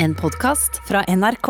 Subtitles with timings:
[0.00, 1.48] En podkast fra NRK.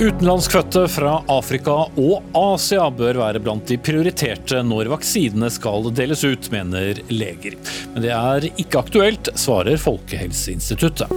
[0.00, 6.50] Utenlandskfødte fra Afrika og Asia bør være blant de prioriterte når vaksinene skal deles ut,
[6.52, 7.56] mener leger.
[7.94, 11.08] Men det er ikke aktuelt, svarer Folkehelseinstituttet.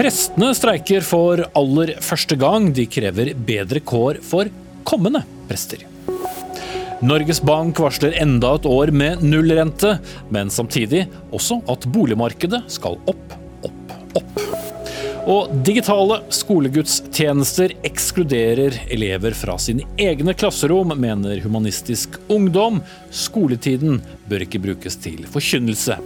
[0.00, 2.72] Prestene streiker for aller første gang.
[2.74, 4.50] De krever bedre kår for
[4.82, 5.89] kommende prester.
[7.00, 9.94] Norges Bank varsler enda et år med nullrente,
[10.28, 13.32] men samtidig også at boligmarkedet skal opp,
[13.64, 14.42] opp, opp.
[15.30, 22.82] Og digitale skolegudstjenester ekskluderer elever fra sine egne klasserom, mener Humanistisk Ungdom.
[23.08, 25.96] Skoletiden bør ikke brukes til forkynnelse.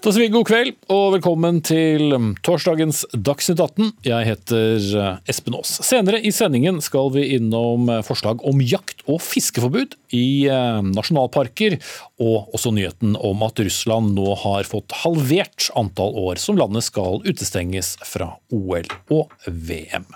[0.00, 3.90] Da sier vi god kveld og velkommen til torsdagens Dagsnytt 18.
[4.06, 5.74] Jeg heter eh, Espen Aas.
[5.84, 11.76] Senere i sendingen skal vi innom eh, forslag om jakt- og fiskeforbud i eh, nasjonalparker,
[12.16, 17.20] og også nyheten om at Russland nå har fått halvert antall år som landet skal
[17.28, 20.08] utestenges fra OL og VM.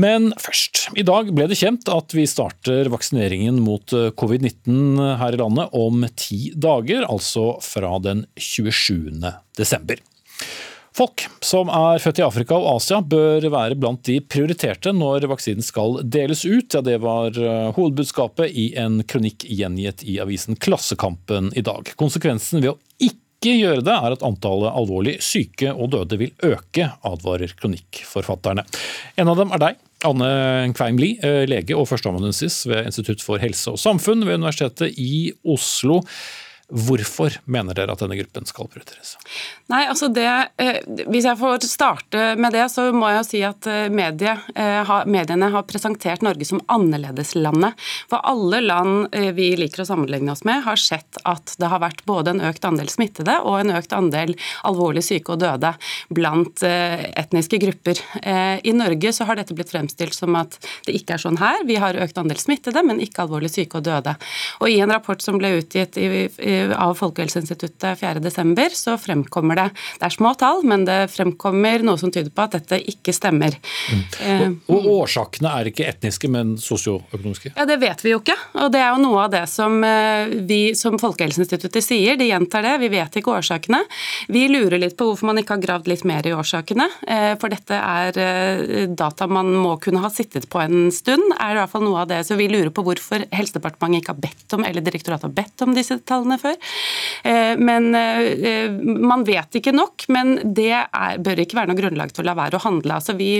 [0.00, 0.86] Men først.
[0.96, 5.76] I dag ble det kjent at vi starter vaksineringen mot eh, covid-19 her i landet
[5.76, 9.20] om ti dager, altså fra den 27.
[9.58, 10.00] desember.
[10.96, 15.64] Folk som er født i Afrika og Asia bør være blant de prioriterte når vaksinen
[15.64, 16.74] skal deles ut.
[16.74, 21.92] Ja, det var eh, hovedbudskapet i en kronikk gjengitt i avisen Klassekampen i dag.
[22.00, 26.90] Konsekvensen ved å ikke gjøre det, er at antallet alvorlig syke og døde vil øke,
[27.06, 28.66] advarer kronikkforfatterne.
[29.20, 33.74] En av dem er deg, Anne Kveim eh, lege og førsteamanuensis ved Institutt for helse
[33.74, 36.00] og samfunn ved Universitetet i Oslo.
[36.70, 39.16] Hvorfor mener dere at denne gruppen skal prioriteres?
[39.70, 40.26] Nei, altså det,
[40.58, 40.78] eh,
[41.10, 44.92] Hvis jeg får starte med det, så må jeg jo si at eh, medie, eh,
[45.06, 47.74] mediene har presentert Norge som annerledeslandet.
[48.10, 52.04] For alle land vi liker å sammenligne oss med, har sett at det har vært
[52.06, 54.34] både en økt andel smittede og en økt andel
[54.66, 55.72] alvorlig syke og døde
[56.14, 58.00] blant etniske grupper.
[58.62, 61.62] I Norge så har dette blitt fremstilt som at det ikke er sånn her.
[61.68, 64.16] Vi har økt andel smittede, men ikke alvorlig syke og døde.
[64.60, 69.66] Og I en rapport som ble utgitt i, i av Folkehelseinstituttet 4.12, så fremkommer det
[69.98, 73.56] Det er små tall, men det fremkommer noe som tyder på at dette ikke stemmer.
[73.90, 74.02] Mm.
[74.26, 77.54] Eh, og, og, årsakene er ikke etniske, men sosioøkonomiske?
[77.56, 78.36] Ja, Det vet vi jo ikke.
[78.64, 82.18] Og det er jo noe av det som eh, vi som Folkehelseinstituttet sier.
[82.20, 82.76] De gjentar det.
[82.84, 83.82] Vi vet ikke årsakene.
[84.28, 86.88] Vi lurer litt på hvorfor man ikke har gravd litt mer i årsakene.
[87.06, 91.60] Eh, for dette er data man må kunne ha sittet på en stund, er i
[91.60, 92.22] hvert fall noe av det.
[92.26, 95.74] Så vi lurer på hvorfor Helsedepartementet ikke har bedt om, eller direktoratet har bedt om
[95.76, 96.49] disse tallene før.
[97.22, 98.70] Eh, men eh,
[99.10, 102.36] Man vet ikke nok, men det er, bør ikke være noe grunnlag til å la
[102.38, 102.96] være å handle.
[103.00, 103.30] Altså vi,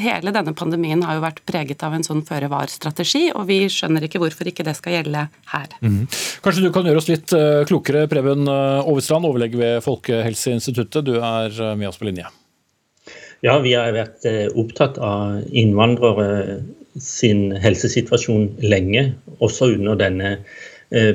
[0.00, 4.22] hele denne pandemien har jo vært preget av en sånn føre-var-strategi, og vi skjønner ikke
[4.22, 5.76] hvorfor ikke det skal gjelde her.
[5.82, 6.00] Mm.
[6.44, 11.06] Kanskje du kan gjøre oss litt eh, klokere, Preben Overstrand, overlege ved Folkehelseinstituttet.
[11.06, 12.28] Du er med oss på linje.
[13.44, 14.24] Ja, vi har vært
[14.58, 16.58] opptatt av innvandrere
[16.98, 20.32] sin helsesituasjon lenge, også under denne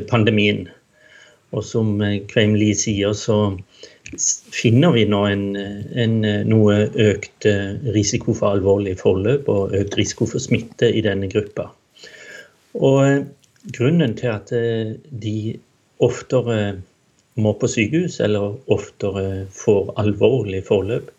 [0.08, 0.70] pandemien.
[1.54, 1.96] Og som
[2.30, 3.54] Kveim Lie sier, så
[4.54, 6.16] finner vi nå en, en,
[6.50, 11.70] noe økt eh, risiko for alvorlig forløp og økt risiko for smitte i denne gruppa.
[12.78, 13.22] Og eh,
[13.78, 15.56] grunnen til at eh, de
[16.04, 16.60] oftere
[17.42, 21.10] må på sykehus eller oftere får alvorlig forløp,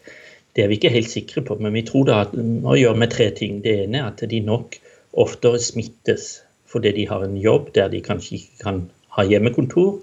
[0.54, 2.34] det er vi ikke helt sikre på, men vi tror det har
[2.70, 3.58] å gjøre med tre ting.
[3.64, 4.76] Det ene er at de nok
[5.18, 8.78] oftere smittes fordi de har en jobb der de kanskje ikke kan
[9.14, 9.96] ha hjemmekontor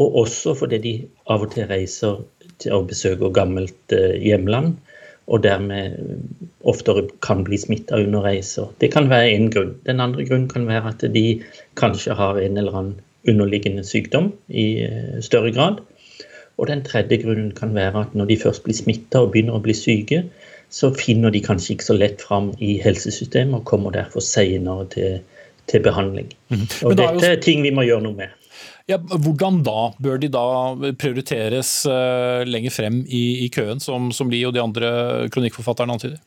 [0.00, 0.94] og også fordi de
[1.30, 2.22] av og til reiser
[2.62, 4.76] til å besøke gammelt eh, hjemland,
[5.30, 6.18] og dermed eh,
[6.68, 8.70] oftere kan bli smitta under reiser.
[8.80, 9.74] Det kan være én grunn.
[9.86, 11.26] Den andre grunnen kan være at de
[11.78, 15.82] kanskje har en eller annen underliggende sykdom i eh, større grad.
[16.60, 19.62] Og den tredje grunnen kan være at når de først blir smitta og begynner å
[19.64, 20.24] bli syke,
[20.72, 25.18] så finner de kanskje ikke så lett fram i helsesystemet og kommer derfor senere til,
[25.68, 26.30] til behandling.
[26.48, 26.64] Mm.
[26.88, 28.38] Og dette er ting vi må gjøre noe med.
[28.92, 29.92] Ja, hvordan da?
[30.04, 30.44] Bør de da
[31.00, 34.90] prioriteres uh, lenger frem i, i køen, som, som Li og de andre
[35.32, 36.20] kronikkforfatterne antyder?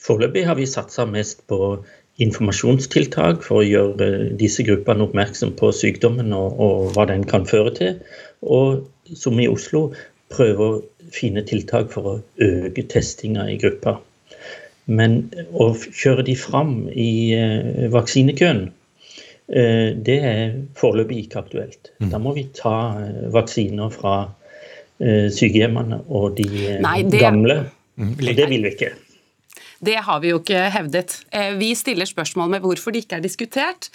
[0.00, 1.76] Foreløpig har vi satsa mest på
[2.24, 4.08] informasjonstiltak for å gjøre
[4.40, 7.98] disse gruppene oppmerksom på sykdommen og, og, hva den kan føre til.
[8.40, 8.86] Og
[9.18, 9.88] som i Oslo,
[10.32, 10.80] prøve å
[11.12, 13.98] finne tiltak for å øke testinga i gruppa.
[14.88, 18.83] Men å kjøre de fram i uh, vaksinekøen, Eh,
[19.46, 21.92] det er foreløpig ikke aktuelt.
[22.00, 22.10] Mm.
[22.14, 24.14] Da må vi ta eh, vaksiner fra
[24.98, 27.20] eh, sykehjemmene og de Nei, det...
[27.20, 27.64] gamle.
[28.00, 28.14] Mm.
[28.16, 28.94] Og det vil vi ikke.
[29.84, 31.18] Det har vi jo ikke hevdet.
[31.58, 33.90] Vi stiller spørsmål med hvorfor det ikke er diskutert.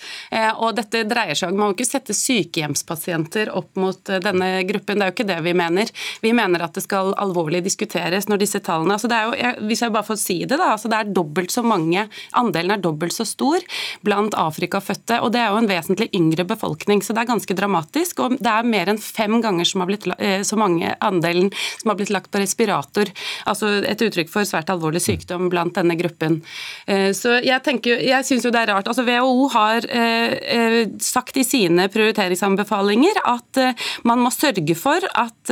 [0.62, 5.00] Og dette dreier seg om Man må ikke sette sykehjemspasienter opp mot denne gruppen.
[5.00, 5.92] Det er jo ikke det vi mener.
[6.24, 9.84] Vi mener at det skal alvorlig diskuteres når disse tallene altså det er jo, Hvis
[9.84, 10.74] jeg bare får si det, da.
[10.76, 12.06] altså det er dobbelt så mange,
[12.38, 13.64] Andelen er dobbelt så stor
[14.06, 15.20] blant afrikafødte.
[15.24, 18.20] og Det er jo en vesentlig yngre befolkning, så det er ganske dramatisk.
[18.20, 21.52] og Det er mer enn fem ganger som har blitt, eh, så mange andelen
[21.82, 23.12] som har blitt lagt på respirator.
[23.46, 26.40] altså Et uttrykk for svært alvorlig sykdom blant denne gruppen.
[26.88, 28.88] Eh, så Jeg tenker, jeg syns jo det er rart.
[28.88, 33.62] altså WHO har eh, sagt i sine prioriteringsanbefalinger at
[34.08, 35.52] man må sørge for at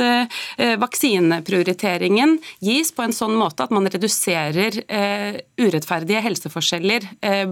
[0.80, 4.78] vaksineprioriteringen gis på en sånn måte at man reduserer
[5.58, 7.06] urettferdige helseforskjeller,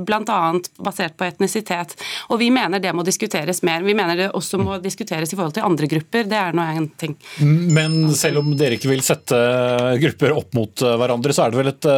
[0.06, 0.38] bl.a.
[0.82, 1.96] basert på etnisitet.
[2.30, 3.84] Og Vi mener det må diskuteres mer.
[3.86, 6.28] Vi mener det også må diskuteres i forhold til andre grupper.
[6.30, 7.16] Det er nå en ting.
[7.42, 9.38] Men selv om dere ikke vil sette
[10.02, 11.90] grupper opp mot hverandre, så er det vel et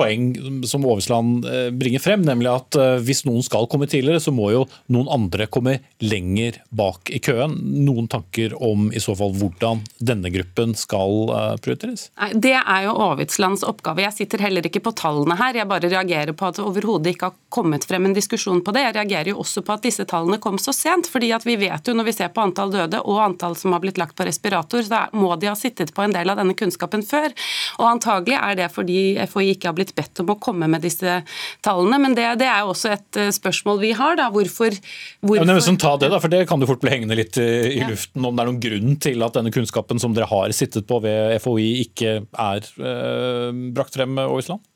[0.00, 4.32] poeng som Aavitsland uh, bringer frem, nemlig at uh, hvis noen skal komme tidligere, så
[4.34, 7.56] må jo noen andre komme lenger bak i køen.
[7.84, 11.30] Noen tanker om i så fall hvordan denne gruppen skal
[11.62, 12.08] prioriteres?
[12.20, 14.04] Nei, Det er jo Aavitslands oppgave.
[14.06, 15.58] Jeg sitter heller ikke på tallene her.
[15.60, 18.86] Jeg bare reagerer på at det overhodet ikke har kommet frem en diskusjon på det.
[18.86, 21.08] Jeg reagerer jo også på at disse tallene kom så sent.
[21.10, 23.82] fordi at vi vet jo når vi ser på antall døde og antall som har
[23.82, 27.02] blitt lagt på respirator, så må de ha sittet på en del av denne kunnskapen
[27.06, 27.32] før.
[27.78, 31.20] Og antagelig er det fordi FHI ikke har blitt bedt om å komme med disse
[31.64, 31.98] tallene.
[32.02, 34.16] Men det, det er jo også et eh, spørsmål vi har.
[34.20, 34.76] da, hvorfor,
[35.24, 35.40] hvorfor...
[35.40, 37.90] Ja, men ta det da, for det kan jo fort bli hengende litt i, ja.
[37.90, 41.00] luften om det er noen grunn til at denne kunnskapen som dere har sittet på
[41.04, 44.66] ved FHI, ikke er eh, brakt frem over Island?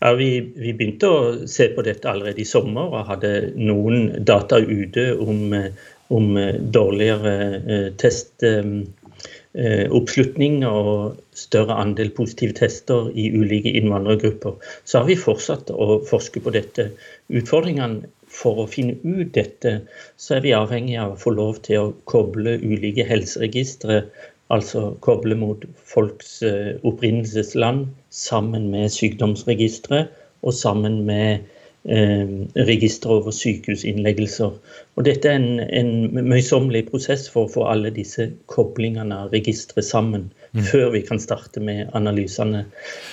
[0.00, 1.20] Ja, vi, vi, begynte å
[1.50, 5.54] se på dette allerede i sommer og hadde noen data ute om,
[6.14, 6.32] om
[6.74, 8.96] dårligere eh, testoppslutning
[9.54, 14.56] eh, og større andel positive tester i ulike innvandrergrupper.
[14.84, 16.90] Så har vi fortsatt å forske på dette.
[17.28, 19.80] Utfordringene for å finne ut dette,
[20.20, 24.02] så er vi avhengig av å få lov til å koble ulike helseregistre
[24.54, 30.12] altså koble mot folks eh, opprinnelsesland sammen med sykdomsregisteret
[30.46, 31.44] og sammen med
[31.86, 34.56] register over sykehusinnleggelser.
[34.98, 39.84] Og dette er en, en møysommelig prosess for å få alle disse koblingene av registre
[39.86, 40.64] sammen mm.
[40.68, 42.64] før vi kan starte med analysene.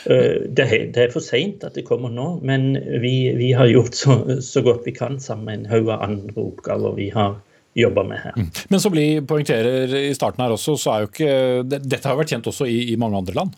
[0.05, 2.73] Det, er, det, er, for seint at det kommer nå, men
[3.03, 6.47] vi, vi har gjort så, så, godt vi kan sammen med en haug av andre
[6.49, 7.37] oppgaver vi har
[7.75, 8.35] jobba med her.
[8.39, 8.49] Mm.
[8.71, 12.31] Men som vi poengterer i starten her også, så er jo ikke Dette har vært
[12.31, 13.55] kjent også i, i mange andre land?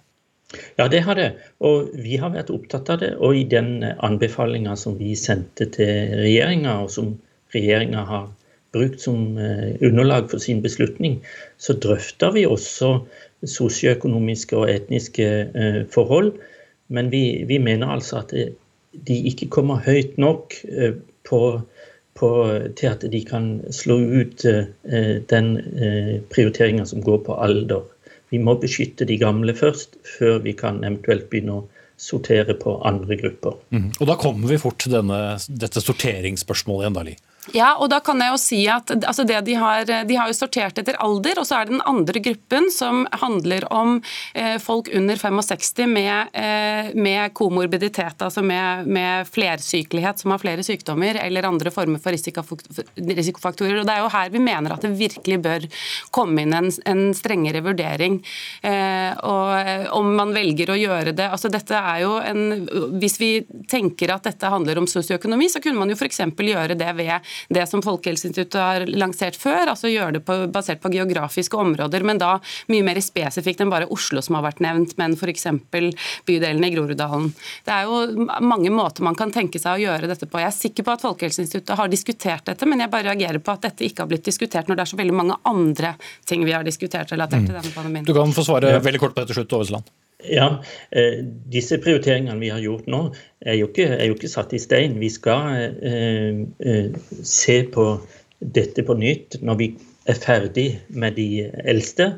[0.77, 1.29] Ja, det har det.
[1.59, 3.13] Og vi har vært opptatt av det.
[3.19, 7.15] Og i den anbefalinga som vi sendte til regjeringa, og som
[7.55, 8.29] regjeringa har
[8.75, 11.19] brukt som eh, underlag for sin beslutning,
[11.57, 12.93] så drøfter vi også
[13.47, 16.33] sosioøkonomiske og etniske eh, forhold.
[16.87, 18.33] Men vi, vi mener altså at
[19.07, 21.41] de ikke kommer høyt nok eh, på
[22.17, 22.29] på,
[22.77, 27.85] til at de kan slå ut eh, den eh, prioriteringa som går på alder.
[28.33, 31.65] Vi må beskytte de gamle først, før vi kan eventuelt begynne å
[31.97, 33.57] sortere på andre grupper.
[33.73, 33.89] Mm.
[33.99, 37.15] Og Da kommer vi fort til denne, dette sorteringsspørsmålet igjen, Dali.
[37.55, 40.79] Ja, og da kan jeg jo si at altså de, har, de, har, jo sortert
[40.81, 43.97] etter alder, og så er det den andre gruppen som handler om
[44.33, 50.65] eh, folk under 65 med, eh, med komorbiditet, altså med, med, flersykelighet, som har flere
[50.65, 53.79] sykdommer eller andre former for risikofaktorer.
[53.79, 55.69] Og Det er jo her vi mener at det virkelig bør
[56.15, 58.19] komme inn en, en strengere vurdering.
[58.61, 62.67] Eh, og eh, Om man velger å gjøre det altså dette er jo en,
[62.99, 63.29] Hvis vi
[63.69, 66.21] tenker at dette handler om sosioøkonomi, så kunne man jo f.eks.
[66.27, 67.15] gjøre det ved
[67.53, 72.21] det som Folkehelseinstituttet har lansert før, altså gjøre det på, basert på geografiske områder, men
[72.21, 72.37] da
[72.71, 75.47] mye mer spesifikt enn bare Oslo som har vært nevnt, men f.eks.
[76.27, 77.29] bydelen i Groruddalen.
[77.67, 80.41] Det er jo mange måter man kan tenke seg å gjøre dette på.
[80.41, 83.69] Jeg er sikker på at Folkehelseinstituttet har diskutert dette, men jeg bare reagerer på at
[83.69, 85.95] dette ikke har blitt diskutert når det er så veldig mange andre
[86.27, 87.61] ting vi har diskutert relatert til mm.
[87.61, 88.07] denne pandemien.
[88.07, 89.95] Du kan få svare veldig kort på dette slutt, Aavitsland.
[90.25, 91.19] Ja, eh,
[91.53, 93.01] Disse prioriteringene vi har gjort nå,
[93.45, 94.97] er jo ikke, er jo ikke satt i stein.
[95.01, 97.85] Vi skal eh, eh, se på
[98.39, 99.67] dette på nytt når vi
[100.09, 102.15] er ferdig med de eldste.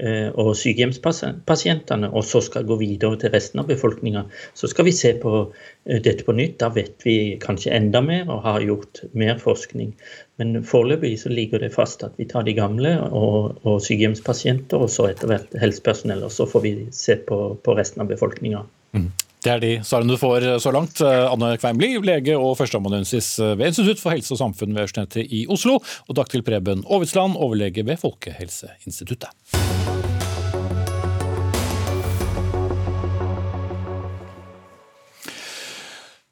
[0.00, 4.22] Eh, og sykehjemspasientene, og så skal gå videre til resten av befolkninga.
[4.56, 6.56] Så skal vi se på eh, dette på nytt.
[6.62, 9.92] Da vet vi kanskje enda mer og har gjort mer forskning.
[10.40, 14.88] Men foreløpig så ligger det fast at vi tar de gamle og, og sykehjemspasienter, og
[14.88, 16.24] så etter hvert helsepersonell.
[16.24, 18.64] Og så får vi se på, på resten av befolkninga.
[18.96, 19.10] Mm.
[19.40, 21.00] Det er de svarene du får så langt.
[21.00, 25.78] Anne Kveimli, lege og førsteamanuensis ved Institutt for helse og samfunn ved Universitetet i Oslo.
[25.80, 29.32] Og takk til Preben Aavitsland, overlege ved Folkehelseinstituttet.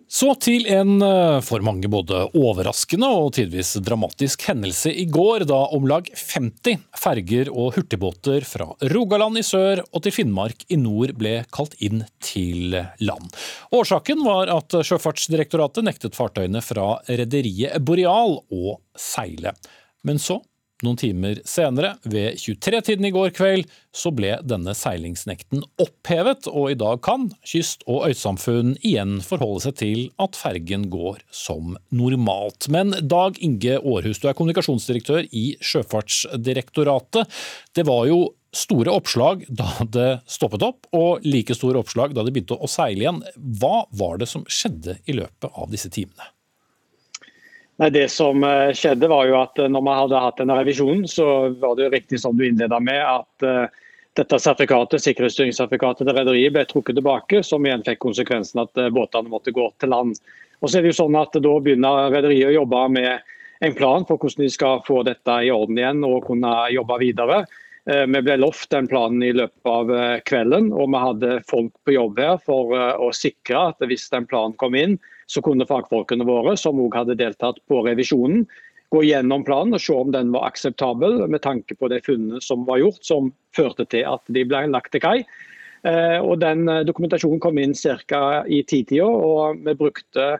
[0.08, 5.58] Så til en eh, for mange både overraskende og tidvis dramatisk hendelse i går, da
[5.76, 11.12] om lag 50 ferger og hurtigbåter fra Rogaland i sør og til Finnmark i nord
[11.20, 12.72] ble kalt inn til
[13.04, 13.28] land.
[13.76, 19.52] Årsaken var at Sjøfartsdirektoratet nektet fartøyene fra rederiet Boreal å seile.
[20.08, 20.40] Men så
[20.86, 26.78] noen timer senere, ved 23-tiden i går kveld, så ble denne seilingsnekten opphevet, og i
[26.78, 32.68] dag kan kyst- og øysamfunn igjen forholde seg til at fergen går som normalt.
[32.72, 37.28] Men Dag Inge Aarhus, du er kommunikasjonsdirektør i Sjøfartsdirektoratet.
[37.74, 38.22] Det var jo
[38.54, 43.04] store oppslag da det stoppet opp, og like store oppslag da det begynte å seile
[43.04, 43.22] igjen.
[43.60, 46.32] Hva var det som skjedde i løpet av disse timene?
[47.78, 51.04] Nei, Det som eh, skjedde var jo at eh, når man hadde hatt denne revisjonen,
[51.06, 53.84] så var det jo riktig som du innleda med, at uh,
[54.18, 59.54] dette sertifikatet, sikkerhetsstyringssertifikatet til rederiet ble trukket tilbake, som igjen fikk konsekvensen at båtene måtte
[59.54, 60.18] gå til land.
[60.58, 63.30] Og så er det jo sånn at Da begynner rederiet å jobbe med
[63.62, 67.44] en plan for hvordan de skal få dette i orden igjen og kunne jobbe videre.
[67.86, 69.92] Vi ble lovt den planen i løpet av
[70.26, 74.58] kvelden, og vi hadde folk på jobb her for å sikre at hvis den planen
[74.58, 78.46] kom inn, så kunne fagfolkene våre, som òg hadde deltatt på revisjonen,
[78.88, 82.64] gå gjennom planen og se om den var akseptabel med tanke på de funnene som
[82.68, 85.18] var gjort, som førte til at de ble lagt til kai.
[85.86, 88.44] Eh, og Den eh, dokumentasjonen kom inn ca.
[88.48, 90.38] i titida, og vi brukte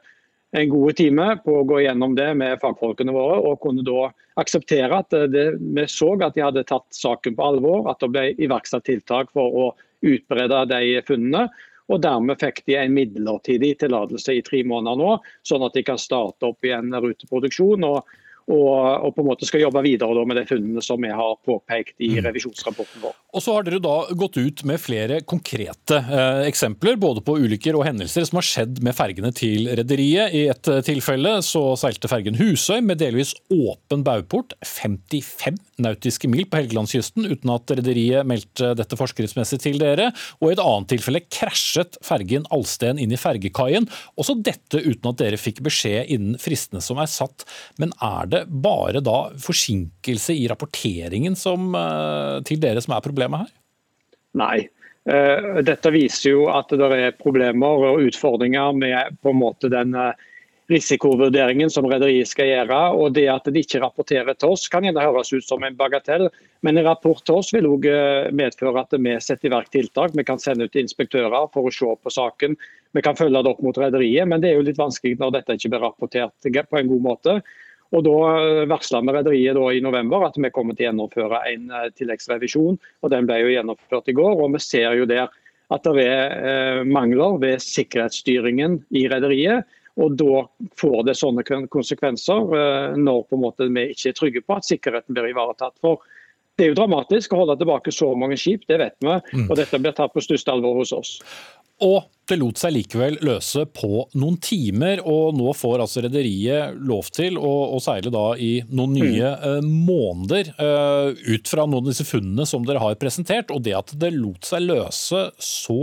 [0.57, 4.09] en god time på å gå gjennom det med fagfolkene våre, og kunne da
[4.40, 8.30] akseptere at det, vi så at de hadde tatt saken på alvor, at det ble
[8.40, 9.66] iverksatt tiltak for å
[10.07, 11.49] utbrede de funnene.
[11.88, 16.00] Og Dermed fikk de en midlertidig tillatelse i tre måneder nå, sånn at de kan
[16.00, 17.87] starte opp igjen ruteproduksjon.
[17.88, 18.16] og
[18.49, 21.99] og, og, på en måte skal jobbe videre med de funnene som vi har påpekt
[22.00, 22.23] i mm.
[22.25, 23.16] revisjonsrapporten vår.
[23.37, 27.76] Og så har dere da gått ut med flere konkrete eh, eksempler både på ulykker
[27.76, 30.33] og hendelser som har skjedd med fergene til rederiet.
[30.33, 36.47] I et eh, tilfelle så seilte fergen Husøy med delvis åpen bauport 55 nautiske mil
[36.49, 40.11] på Helgelandskysten uten at rederiet meldte dette forskriftsmessig til dere.
[40.40, 43.88] Og i et annet tilfelle krasjet fergen Alsten inn i fergekaien.
[44.18, 47.47] Også dette uten at dere fikk beskjed innen fristene som er satt.
[47.80, 53.47] Men er det bare da forsinkelse i rapporteringen som, eh, til dere som er problemet
[53.47, 53.54] her?
[54.38, 54.68] Nei.
[55.08, 59.94] Eh, dette viser jo at det er problemer og utfordringer med på en måte den
[59.97, 60.26] eh,
[60.68, 62.78] risikovurderingen som rederiet skal gjøre.
[62.92, 66.28] og Det at de ikke rapporterer til oss kan gjerne høres ut som en bagatell,
[66.62, 70.16] men en rapport til oss vil også medføre at vi setter i verk tiltak.
[70.16, 72.58] Vi kan sende ut inspektører for å se på saken.
[72.92, 75.56] Vi kan følge det opp mot rederiet, men det er jo litt vanskelig når dette
[75.56, 77.40] ikke blir rapportert på en god måte.
[77.96, 81.70] Og Da eh, varsla vi rederiet i november at vi kommer til å gjennomføre en
[81.72, 82.76] eh, tilleggsrevisjon.
[82.76, 84.34] og Den ble jo gjennomført i går.
[84.37, 85.32] og Vi ser jo der
[85.72, 89.64] at det er eh, mangler ved sikkerhetsstyringen i rederiet.
[89.99, 90.45] Og Da
[90.78, 95.17] får det sånne konsekvenser når på en måte vi ikke er trygge på at sikkerheten
[95.17, 95.75] blir ivaretatt.
[95.83, 96.05] For
[96.59, 99.17] Det er jo dramatisk å holde tilbake så mange skip, det vet vi.
[99.35, 99.49] Mm.
[99.49, 101.17] og Dette blir tatt på største alvor hos oss.
[101.85, 107.09] Og det lot seg likevel løse på noen timer, og nå får altså rederiet lov
[107.14, 109.45] til å, å, seile da i noen nye mm.
[109.47, 113.55] uh, måneder uh, ut fra noen av disse funnene som dere har presentert.
[113.55, 115.81] Og det at det lot seg løse så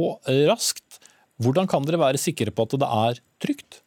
[0.52, 1.00] raskt,
[1.42, 3.82] hvordan kan dere være sikre på at det er trygt?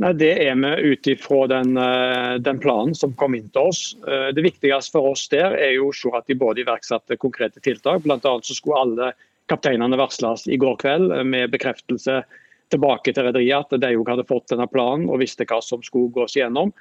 [0.00, 3.96] Nei, Det er vi ut ifra den, eh, den, planen som kom inn til oss.
[4.00, 8.02] Det viktigste for oss der er jo å se at de både iverksatte konkrete tiltak.
[8.02, 9.12] Blant annet så skulle alle
[9.50, 12.22] kapteinene varsles i går kveld med bekreftelse
[12.70, 16.36] tilbake til rederiet at de hadde fått denne planen og visste hva som skulle gås
[16.38, 16.72] gjennom.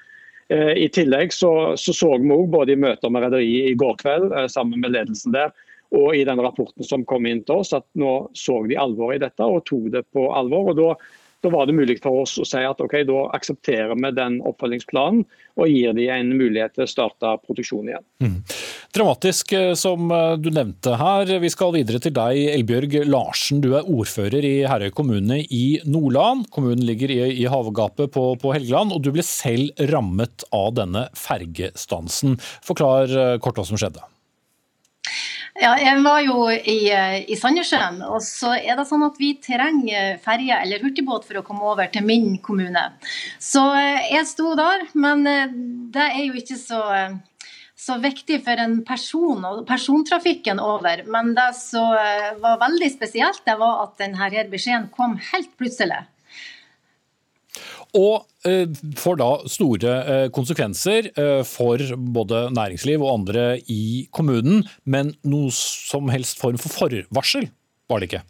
[0.49, 3.97] Eh, I tillegg så så, så vi òg både i møter med rederiet i går
[4.01, 5.53] kveld eh, sammen med ledelsen der,
[5.93, 9.25] og i den rapporten som kom inn til oss, at nå så de alvoret i
[9.25, 10.71] dette og tok det på alvor.
[10.71, 10.89] og Da
[11.43, 15.23] da var det mulig for oss å si at ok, da aksepterer vi den oppfølgingsplanen
[15.59, 18.05] og gir de en mulighet til å starte produksjon igjen.
[18.23, 18.35] Mm.
[18.95, 21.31] Dramatisk eh, som eh, du nevnte her.
[21.43, 23.61] Vi skal videre til deg, Elbjørg Larsen.
[23.63, 26.47] Du er ordfører i Herøy kommune i Nordland.
[26.55, 31.07] Kommunen ligger i, i havgapet på, på, Helgeland, og du ble selv rammet av denne
[31.17, 32.39] fergestansen.
[32.65, 34.03] Forklar eh, kort hva som skjedde.
[35.59, 36.77] Ja, jeg var jo i,
[37.27, 41.43] i Sandnessjøen, og så er det sånn at vi trenger ferje eller hurtigbåt for å
[41.43, 42.85] komme over til min kommune.
[43.43, 45.51] Så eh, jeg sto der, men eh,
[45.91, 46.79] det er jo ikke så,
[47.75, 51.03] så viktig for en person og persontrafikken over.
[51.11, 56.05] Men det som eh, var veldig spesielt, det var at denne beskjeden kom helt plutselig.
[57.97, 58.69] Og eh,
[58.99, 64.65] får da store eh, konsekvenser eh, for både næringsliv og andre i kommunen.
[64.85, 67.49] Men noe som helst form for forvarsel
[67.89, 68.27] var det ikke?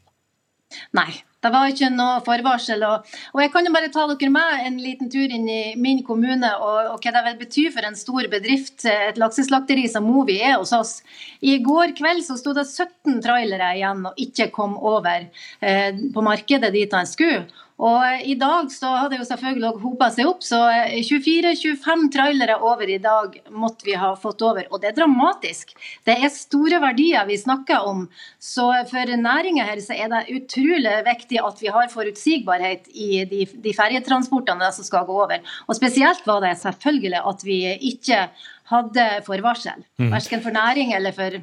[0.95, 2.83] Nei, Det var ikke noe forvarsel.
[2.83, 3.05] Og,
[3.41, 6.99] Jeg kan jo bare ta dere med en liten tur inn i min kommune og,
[6.99, 11.01] hva det vil bety for en stor bedrift, et lakseslakteri som Movi er hos oss.
[11.41, 15.27] I går kveld så sto det 17 trailere igjen og ikke kom over
[15.59, 17.47] på markedet dit han skulle.
[17.79, 20.59] Og I dag så hadde jo selvfølgelig hopa seg opp, så
[20.91, 24.67] 24-25 eh, trailere over i dag måtte vi ha fått over.
[24.67, 25.71] Og det er dramatisk.
[26.07, 28.05] Det er store verdier vi snakker om.
[28.35, 33.45] Så for næringa her så er det utrolig viktig at vi har forutsigbarhet i de,
[33.47, 35.39] de ferjetransportene som skal gå over.
[35.67, 37.61] Og spesielt var det selvfølgelig at vi
[37.93, 38.25] ikke
[38.73, 39.87] hadde forvarsel.
[40.01, 40.11] Mm.
[40.11, 41.39] Verken for næring eller for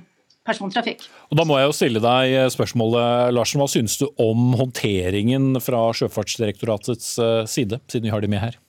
[0.47, 1.07] persontrafikk.
[1.31, 3.63] Og Da må jeg jo stille deg spørsmålet, Larsen.
[3.63, 8.61] Hva synes du om håndteringen fra Sjøfartsdirektoratets eh, side, siden vi har de med her?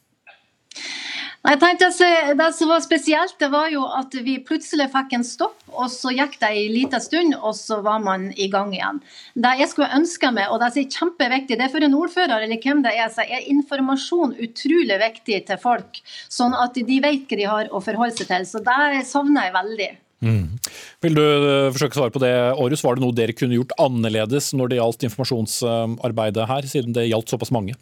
[1.48, 1.88] Jeg tenkte
[2.36, 6.12] Det som var spesielt, det var jo at vi plutselig fikk en stopp, og så
[6.12, 9.00] gikk det en liten stund, og så var man i gang igjen.
[9.32, 12.60] Det jeg skulle ønske meg, og det er kjempeviktig, det er for en ordfører eller
[12.60, 17.40] hvem det er, så er informasjon utrolig viktig til folk, sånn at de vet hva
[17.40, 18.50] de har å forholde seg til.
[18.50, 19.90] Så det savner jeg veldig.
[20.24, 20.58] Mm.
[21.06, 22.84] Vil du eh, forsøke å svare på det, Århus?
[22.86, 27.34] Var det noe dere kunne gjort annerledes når det gjaldt informasjonsarbeidet her, siden det gjaldt
[27.34, 27.78] såpass mange?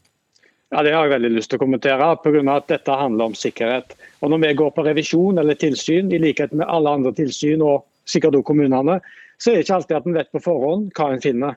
[0.74, 2.56] Ja, Det har jeg veldig lyst til å kommentere, pga.
[2.56, 3.96] at dette handler om sikkerhet.
[4.22, 7.86] Og Når vi går på revisjon eller tilsyn, i likhet med alle andre tilsyn og
[8.06, 9.00] sikkert også kommunene,
[9.40, 11.56] så er det ikke alltid at en vet på forhånd hva en finner.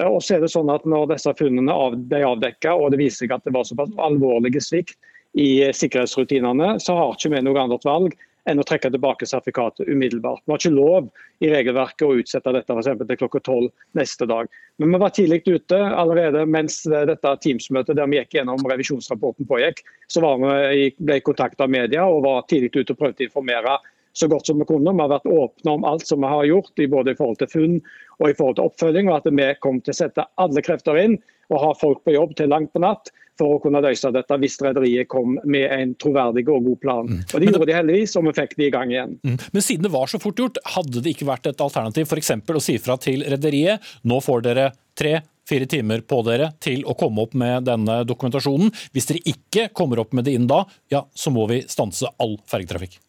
[0.00, 1.74] Eh, og så er det sånn at Når disse funnene
[2.08, 4.96] ble avdekket, og det viser seg at det var såpass alvorlige svikt
[5.34, 8.14] i sikkerhetsrutinene, så har ikke vi noe annet valg
[8.50, 10.42] enn å trekke tilbake sertifikatet umiddelbart.
[10.44, 11.08] Vi har ikke lov
[11.44, 14.50] i regelverket å utsette dette for til klokka tolv neste dag.
[14.78, 19.82] Men vi var tidlig ute allerede mens dette Teams-møtet der vi gikk gjennom revisjonsrapporten pågikk.
[20.12, 23.78] Så vi, ble i kontakt av media og var tidlig ute og prøvde å informere
[24.14, 24.94] så godt som vi kunne.
[24.94, 27.76] Vi har vært åpne om alt som vi har gjort, både i forhold til funn
[28.20, 29.10] og i forhold til oppfølging.
[29.10, 31.18] og at vi kom til å sette alle krefter inn
[31.52, 34.56] og ha folk på jobb til langt på natt for å kunne løse dette hvis
[34.62, 37.10] rederiet kom med en troverdig og god plan.
[37.10, 37.20] Mm.
[37.26, 39.16] Og Det gjorde de heldigvis, og vi fikk de i gang igjen.
[39.26, 39.36] Mm.
[39.56, 42.30] Men siden det var så fort gjort, hadde det ikke vært et alternativ f.eks.
[42.30, 46.94] å si fra til rederiet nå får dere tre fire timer på dere til å
[46.98, 48.70] komme opp med denne dokumentasjonen.
[48.94, 52.38] Hvis dere ikke kommer opp med det innen da, ja, så må vi stanse all
[52.48, 53.00] fergetrafikk.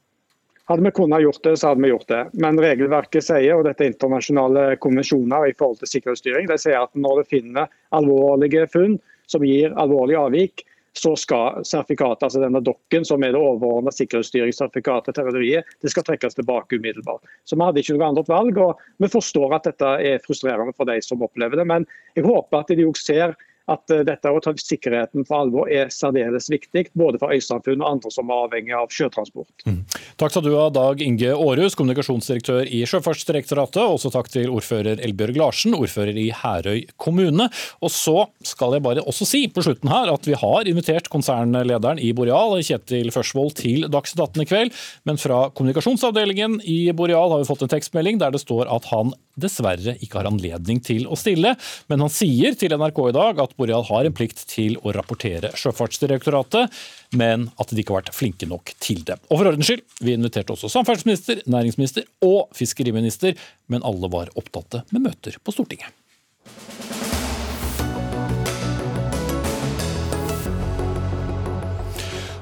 [0.65, 2.21] Hadde vi kunnet gjort det, så hadde vi gjort det.
[2.41, 6.95] Men regelverket sier, og dette er internasjonale konvensjoner i forhold til sikkerhetsstyring, det sier at
[6.97, 8.95] når du finner alvorlige funn,
[9.29, 10.65] som gir alvorlige avvik,
[10.97, 16.05] så skal sertifikatet, altså denne dokken som er det overordna sikkerhetsstyringssertifikatet til rederiet, det skal
[16.07, 17.21] trekkes tilbake umiddelbart.
[17.43, 18.57] Så Vi hadde ikke noe annet valg.
[18.57, 21.67] og Vi forstår at dette er frustrerende for de som opplever det.
[21.67, 23.35] Men jeg håper at de også ser
[23.71, 27.89] at eh, dette å ta sikkerheten på alvor er særdeles viktig, både for øysamfunn og
[27.95, 29.65] andre som er avhengig av sjøtransport.
[29.65, 29.81] Mm.
[30.21, 33.81] Takk skal du ha, Dag Inge Aarhus, kommunikasjonsdirektør i Sjøfartsdirektoratet.
[33.83, 37.49] Også takk til ordfører Elbjørg Larsen, ordfører i Herøy kommune.
[37.81, 41.99] Og så skal jeg bare også si på slutten her at vi har invitert konsernlederen
[42.01, 44.79] i Boreal, Kjetil Førsvold, til Dagsnytt 18 i kveld.
[45.09, 49.13] Men fra kommunikasjonsavdelingen i Boreal har vi fått en tekstmelding der det står at han
[49.39, 51.55] dessverre ikke har anledning til å stille.
[51.91, 55.53] Men han sier til NRK i dag at Boreal har en plikt til å rapportere
[55.55, 56.73] Sjøfartsdirektoratet,
[57.15, 59.19] men at de ikke har vært flinke nok til det.
[59.29, 63.37] Og for ordens skyld, vi inviterte også samferdselsminister, næringsminister og fiskeriminister,
[63.71, 65.93] men alle var opptatte med møter på Stortinget.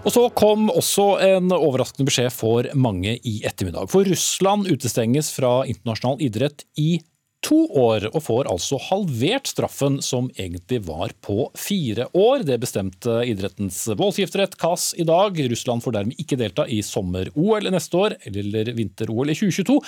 [0.03, 3.87] Og så kom også en overraskende beskjed for mange i ettermiddag.
[3.91, 6.97] For Russland utestenges fra internasjonal idrett i
[7.43, 12.45] to år, og får altså halvert straffen som egentlig var på fire år.
[12.47, 15.37] Det bestemte idrettens voldsgifterett, KAS, i dag.
[15.51, 19.79] Russland får dermed ikke delta i sommer-OL neste år, eller vinter-OL i 2022,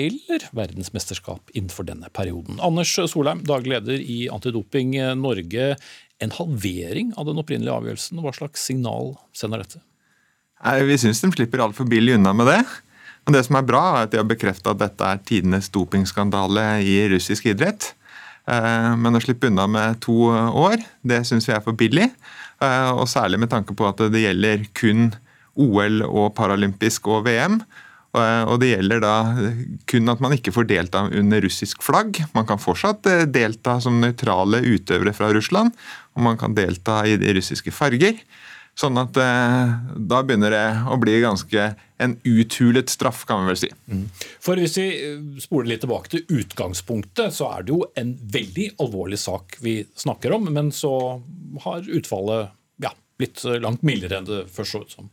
[0.00, 2.60] eller verdensmesterskap innenfor denne perioden.
[2.64, 5.74] Anders Solheim, daglig leder i Antidoping Norge
[6.20, 8.20] en halvering av den opprinnelige avgjørelsen.
[8.20, 9.80] Hva slags signal sender dette?
[10.84, 12.60] Vi syns de slipper altfor billig unna med det.
[13.30, 16.96] Det som er bra, er at de har bekrefta at dette er tidenes dopingskandale i
[17.12, 17.92] russisk idrett.
[18.50, 22.08] Eh, men å slippe unna med to år, det syns vi er for billig.
[22.60, 25.12] Eh, og særlig med tanke på at det gjelder kun
[25.60, 27.60] OL og paralympisk og VM.
[28.16, 29.14] Eh, og Det gjelder da
[29.90, 32.22] kun at man ikke får delta under russisk flagg.
[32.34, 35.76] Man kan fortsatt delta som nøytrale utøvere fra Russland,
[36.16, 38.18] og man kan delta i de russiske farger.
[38.80, 39.72] Sånn at eh,
[40.08, 41.66] da begynner det å bli ganske
[42.00, 43.68] en uthulet straff, kan vi vel si.
[43.92, 44.06] Mm.
[44.40, 44.86] For Hvis vi
[45.42, 50.32] spoler litt tilbake til utgangspunktet, så er det jo en veldig alvorlig sak vi snakker
[50.38, 50.48] om.
[50.54, 50.94] Men så
[51.66, 55.12] har utfallet ja, blitt langt mildere enn det først så ut som.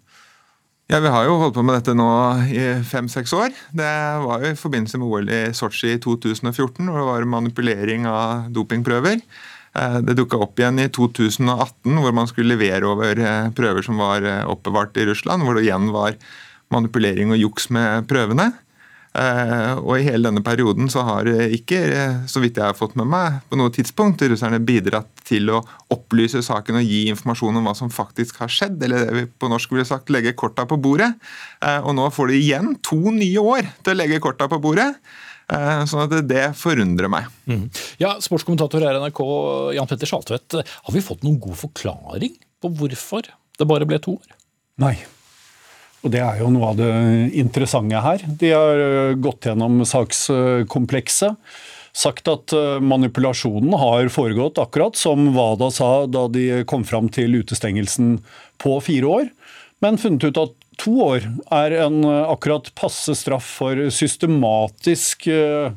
[0.87, 2.07] Ja, Vi har jo holdt på med dette nå
[2.47, 3.51] i fem-seks år.
[3.75, 3.91] Det
[4.23, 8.47] var jo i forbindelse med OL i Sotsji i 2014, hvor det var manipulering av
[8.55, 9.19] dopingprøver.
[9.77, 13.99] Eh, det dukka opp igjen i 2018, hvor man skulle levere over eh, prøver som
[14.01, 16.17] var eh, oppbevart i Russland, hvor det igjen var
[16.73, 18.51] manipulering og juks med prøvene.
[19.17, 21.79] Og I hele denne perioden så har ikke,
[22.29, 25.63] så vidt jeg har fått med meg, på noe tidspunkt russerne bidratt til å
[25.95, 29.49] opplyse saken og gi informasjon om hva som faktisk har skjedd, eller det vi på
[29.49, 31.15] norsk ville sagt legge korta på bordet.
[31.87, 34.91] Og Nå får de igjen to nye år til å legge korta på bordet.
[35.47, 37.27] Eh, sånn at det forundrer meg.
[37.47, 37.67] Mm.
[38.01, 39.21] Ja, Sportskommentator her i NRK,
[39.77, 40.57] Jan Petter Saltvedt.
[40.59, 44.35] Har vi fått noen god forklaring på hvorfor det bare ble to år?
[44.83, 44.97] Nei.
[46.05, 46.91] Og Det er jo noe av det
[47.39, 48.27] interessante her.
[48.27, 51.39] De har eh, gått gjennom sakskomplekset.
[51.97, 57.39] Sagt at eh, manipulasjonen har foregått akkurat som Wada sa da de kom fram til
[57.39, 58.19] utestengelsen
[58.61, 59.31] på fire år,
[59.81, 65.73] men funnet ut at to år er en eh, akkurat passe straff for systematisk eh,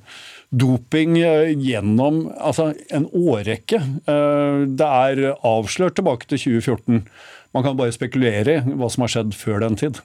[0.50, 3.82] doping eh, gjennom altså en årrekke.
[4.06, 7.04] Det er avslørt tilbake til 2014.
[7.54, 9.98] Man kan bare spekulere i hva som har skjedd før den tid.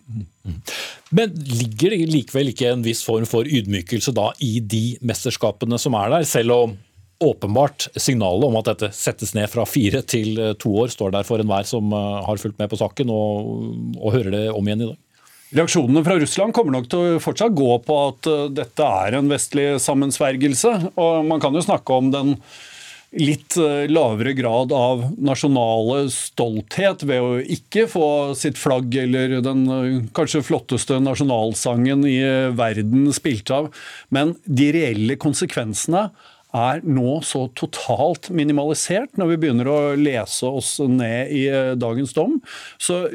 [1.14, 5.98] Men ligger det likevel ikke en viss form for ydmykelse da i de mesterskapene som
[6.00, 6.78] er der, selv om
[7.20, 11.28] åpenbart signalet om at dette settes ned fra fire til eh, to år står der
[11.28, 13.50] for enhver som eh, har fulgt med på saken og,
[14.02, 15.02] og, hører det om igjen i dag.
[15.56, 19.32] Reaksjonene fra Russland kommer nok til å fortsatt gå på at eh, dette er en
[19.32, 20.78] vestlig sammensvergelse.
[21.00, 22.40] og Man kan jo snakke om den
[23.16, 29.62] litt lavere grad av nasjonale stolthet ved å ikke få sitt flagg eller den
[30.18, 32.18] kanskje flotteste nasjonalsangen i
[32.60, 33.70] verden spilt av.
[34.12, 36.10] Men de reelle konsekvensene
[36.56, 42.16] er nå så totalt minimalisert når vi begynner å lese oss ned i eh, dagens
[42.16, 42.40] dom.
[42.82, 43.06] Så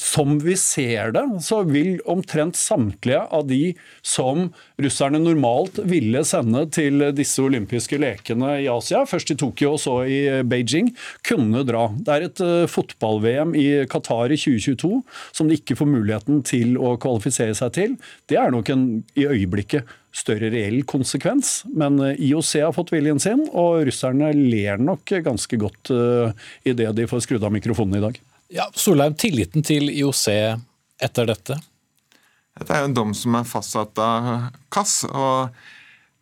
[0.00, 4.48] som vi ser det, så vil omtrent samtlige av de som
[4.80, 9.98] russerne normalt ville sende til disse olympiske lekene i Asia, først i Tokyo og så
[10.08, 10.92] i Beijing,
[11.28, 11.88] kunne dra.
[11.92, 15.02] Det er et eh, fotball-VM i Qatar i 2022
[15.36, 17.98] som de ikke får muligheten til å kvalifisere seg til.
[18.30, 18.86] Det er nok en
[19.18, 24.80] i øyeblikket større reell konsekvens, men eh, IOC har fått viljen sin, og russerne ler
[24.80, 26.32] nok ganske godt uh,
[26.68, 28.20] idet de får skrudd av mikrofonen i dag.
[28.52, 30.26] Ja, Solheim, tilliten til IOC
[31.00, 31.56] etter dette?
[32.52, 35.06] Dette er jo en dom som er fastsatt av KAS.
[35.08, 35.54] og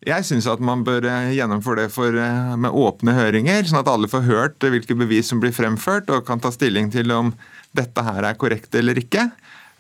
[0.07, 2.15] jeg syns at man bør eh, gjennomføre det for,
[2.57, 6.41] med åpne høringer, sånn at alle får hørt hvilke bevis som blir fremført, og kan
[6.41, 7.35] ta stilling til om
[7.77, 9.27] dette her er korrekt eller ikke.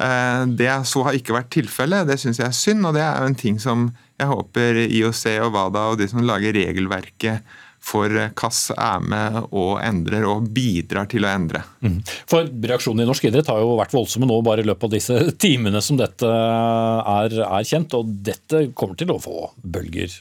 [0.01, 2.11] Eh, det så har ikke vært tilfellet.
[2.11, 3.89] Det syns jeg er synd, og det er jo en ting som
[4.21, 9.79] jeg håper IOC og WADA og de som lager regelverket for Kass er med og
[9.83, 11.62] endrer og bidrar til å endre.
[11.83, 12.01] Mm.
[12.31, 15.21] For Reaksjonen i norsk idrett har jo vært voldsomme nå bare i løpet av disse
[15.45, 20.21] timene som dette er, er kjent, og dette kommer til å få bølger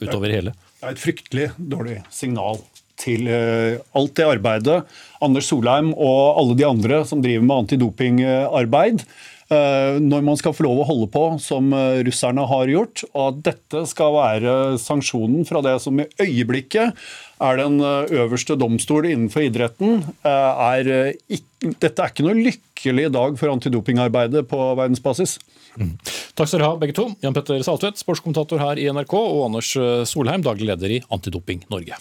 [0.00, 0.54] utover hele.
[0.80, 2.62] Det er et fryktelig dårlig signal
[3.02, 4.78] til eh, alt det arbeidet
[5.24, 9.31] Anders Solheim og alle de andre som driver med antidopingarbeid, eh,
[10.02, 13.42] når man skal få lov å holde på som eh, russerne har gjort, og at
[13.50, 17.02] dette skal være sanksjonen fra det som i øyeblikket
[17.42, 20.90] er den øverste domstol innenfor idretten, er
[21.26, 25.40] ikke, dette er ikke noe lykkelig dag for antidopingarbeidet på verdensbasis.
[25.74, 25.96] Mm.
[26.38, 27.08] Takk skal dere ha, begge to.
[27.24, 29.74] Jan Petter Saltvedt, sportskommentator her i NRK, og Anders
[30.06, 31.98] Solheim, daglig leder i Antidoping Norge.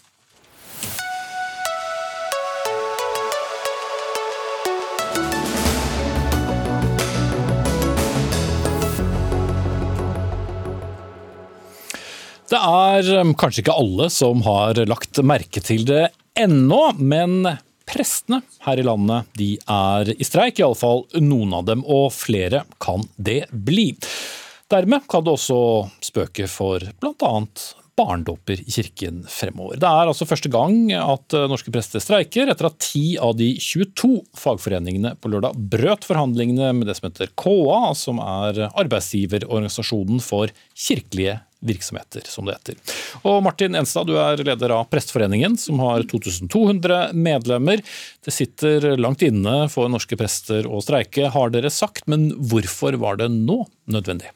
[12.51, 17.45] Det er um, kanskje ikke alle som har lagt merke til det ennå, men
[17.87, 23.05] prestene her i landet de er i streik, iallfall noen av dem, og flere kan
[23.15, 23.93] det bli.
[24.71, 25.59] Dermed kan det også
[26.03, 27.31] spøke for bl.a.
[27.95, 29.79] barndåper i kirken fremover.
[29.79, 33.53] Det er altså første gang at uh, norske prester streiker, etter at ti av de
[33.63, 34.09] 22
[34.41, 41.39] fagforeningene på lørdag brøt forhandlingene med det som heter KA, som er arbeidsgiverorganisasjonen for kirkelige
[41.61, 42.97] virksomheter, som det heter.
[43.27, 47.83] Og Martin Enstad, du er leder av Presteforeningen, som har 2200 medlemmer.
[48.25, 53.21] Det sitter langt inne for norske prester å streike, har dere sagt, men hvorfor var
[53.21, 54.33] det nå nødvendig?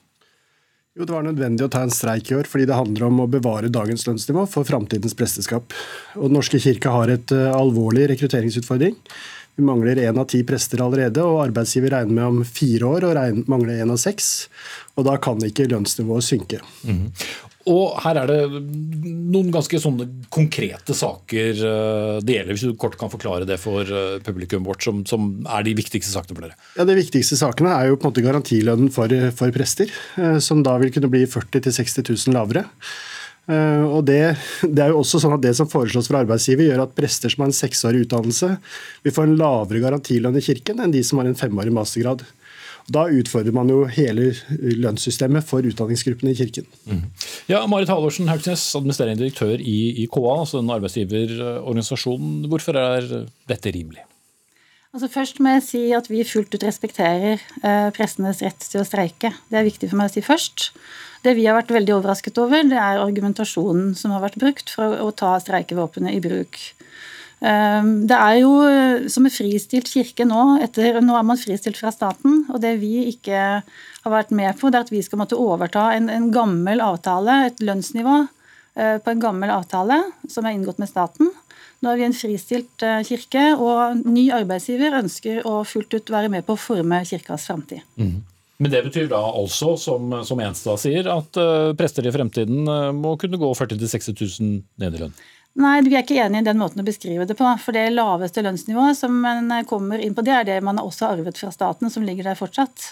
[0.96, 3.28] Jo, Det var nødvendig å ta en streik i år, fordi det handler om å
[3.28, 5.74] bevare dagens lønnsnivå for framtidens presteskap.
[6.16, 8.96] Og Den norske kirke har et uh, alvorlig rekrutteringsutfordring.
[9.56, 13.14] Vi mangler én av ti prester allerede, og arbeidsgiver regner med om fire år å
[13.48, 14.50] mangle én av seks.
[15.00, 16.60] Og da kan ikke lønnsnivået synke.
[16.84, 17.08] Mm.
[17.72, 22.98] Og her er det noen ganske sånne konkrete saker eh, det gjelder, hvis du kort
[23.00, 26.60] kan forklare det for eh, publikum vårt, som, som er de viktigste sakene for dere?
[26.78, 29.90] Ja, De viktigste sakene er jo på en måte garantilønnen for, for prester,
[30.22, 32.68] eh, som da vil kunne bli 40 000-60 000 lavere.
[33.46, 34.22] Eh, og det,
[34.64, 37.46] det, er jo også sånn at det som foreslås fra arbeidsgiver, gjør at prester som
[37.46, 38.56] har en seksårig utdannelse,
[39.06, 42.26] vil få en lavere garantilønn i kirken enn de som har en femårig mastergrad.
[42.86, 44.32] Da utfordrer man jo hele
[44.62, 46.68] lønnssystemet for utdanningsgruppene i kirken.
[46.86, 47.06] Mm.
[47.50, 52.44] Ja, Marit Halvorsen Haugsnes, administrerende direktør i, i KA, altså den arbeidsgiverorganisasjonen.
[52.52, 53.08] Hvorfor er
[53.50, 54.06] dette rimelig?
[54.96, 58.88] Altså først må jeg si at vi fullt ut respekterer eh, prestenes rett til å
[58.88, 59.34] streike.
[59.50, 60.70] Det er viktig for meg å si først.
[61.26, 65.00] Det vi har vært veldig overrasket over, det er argumentasjonen som har vært brukt for
[65.02, 66.60] å ta streikevåpenet i bruk.
[67.46, 70.44] Ehm, det er jo eh, som en fristilt kirke nå.
[70.64, 72.44] Etter, nå er man fristilt fra staten.
[72.54, 75.90] Og det vi ikke har vært med på, det er at vi skal måtte overta
[75.96, 80.92] en, en gammel avtale, et lønnsnivå eh, på en gammel avtale som er inngått med
[80.92, 81.34] staten.
[81.84, 86.32] Nå er vi en fristilt eh, kirke, og ny arbeidsgiver ønsker å fullt ut være
[86.34, 87.84] med på å forme kirkas framtid.
[88.00, 88.24] Mm.
[88.58, 92.92] Men det betyr da altså, som, som Enstad sier, at uh, prester i fremtiden uh,
[92.96, 95.18] må kunne gå 40 000-60 000 ned i lønn?
[95.60, 97.48] Nei, vi er ikke enig i den måten å beskrive det på.
[97.64, 101.20] For det laveste lønnsnivået som man kommer inn på, det er det man også har
[101.20, 102.92] arvet fra staten, som ligger der fortsatt.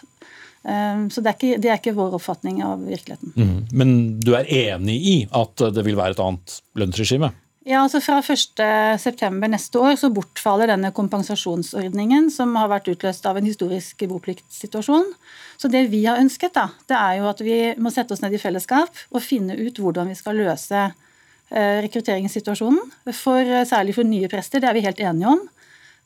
[0.63, 3.33] Um, så det er, ikke, det er ikke vår oppfatning av virkeligheten.
[3.35, 3.57] Mm.
[3.75, 7.33] Men du er enig i at det vil være et annet lønnsregime?
[7.63, 9.29] Ja, altså Fra 1.9.
[9.47, 15.07] neste år så bortfaller denne kompensasjonsordningen som har vært utløst av en historisk bopliktsituasjon.
[15.55, 18.35] Så det vi har ønsket, da, det er jo at vi må sette oss ned
[18.35, 22.83] i fellesskap og finne ut hvordan vi skal løse eh, rekrutteringssituasjonen,
[23.15, 24.59] for, særlig for nye prester.
[24.59, 25.47] Det er vi helt enige om.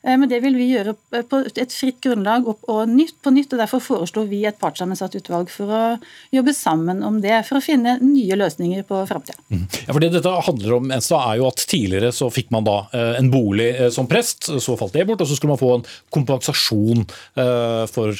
[0.06, 0.94] Eh, men det vil vi gjøre
[1.28, 3.18] på et fritt grunnlag og på nytt.
[3.26, 5.82] og Derfor foreslår vi et partssammensatt utvalg for å
[6.34, 9.38] jobbe sammen om det, for å finne nye løsninger på framtida.
[9.50, 9.64] Mm.
[9.86, 12.78] Ja, for det dette handler om, Enstad, er jo at Tidligere så fikk man da
[12.96, 15.20] eh, en bolig eh, som prest, så falt det bort.
[15.20, 17.04] og Så skulle man få en kompensasjon
[17.92, 18.16] for,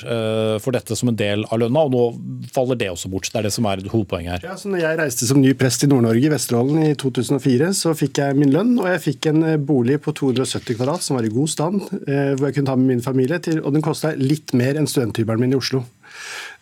[0.62, 3.29] for dette som en del av lønna, og nå faller det også bort.
[3.31, 4.47] Det er det som er hovedpoenget her.
[4.51, 7.95] Ja, så når jeg reiste som ny prest i Nord-Norge, i Vesterålen, i 2004, så
[7.99, 11.33] fikk jeg min lønn, og jeg fikk en bolig på 270 kvadrat som var i
[11.33, 14.14] god stand land, eh, hvor jeg kunne ta med min familie, til, og den kosta
[14.16, 15.85] litt mer enn studenthybelen min i Oslo.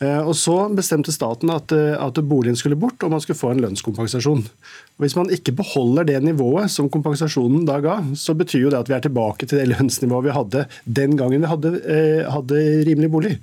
[0.02, 3.52] Eh, og Så bestemte staten at, eh, at, boligen skulle bort, og man skulle få
[3.54, 4.44] en lønnskompensasjon.
[4.44, 8.78] Og Hvis man ikke beholder det nivået som kompensasjonen da ga, så betyr jo det
[8.80, 13.10] at vi er tilbake til det lønnsnivået vi hadde den gangen vi hadde, hadde rimelig
[13.10, 13.38] bolig.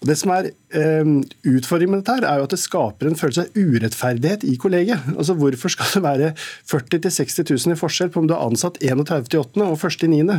[0.00, 3.46] Og Det som er utfordringen med dette, her er jo at det skaper en følelse
[3.46, 5.06] av urettferdighet i kollegiet.
[5.14, 6.30] Altså Hvorfor skal det være
[6.68, 9.64] 40 000-60 000 i forskjell på om du er ansatt 31.8.
[9.64, 10.36] og 1.9.?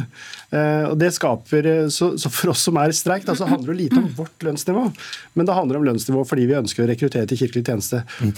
[0.54, 3.50] Eh, og det skaper, eh, så, så, For oss som er i streik, da, så
[3.50, 4.86] handler det lite om vårt lønnsnivå,
[5.34, 8.04] men det handler om lønnsnivå fordi vi ønsker å rekruttere til kirkelig tjeneste.
[8.22, 8.34] Mm.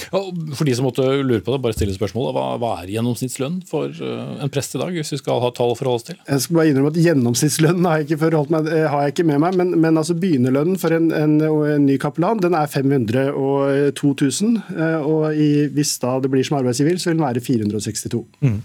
[0.55, 2.35] For de som måtte lure på det, bare stille spørsmålet.
[2.37, 5.75] Hva, hva er gjennomsnittslønn for eh, en prest i dag, hvis vi skal ha tall
[5.75, 6.19] å forholde oss til?
[6.27, 9.59] Jeg skal bare innrømme at Gjennomsnittslønn har jeg ikke, meg, har jeg ikke med meg,
[9.59, 14.55] men, men altså begynnerlønnen for en en, en, ny kapellan den er 502 000.
[14.75, 18.57] Eh, og i, hvis da det blir som arbeidsgiver, så vil den være 462 mm.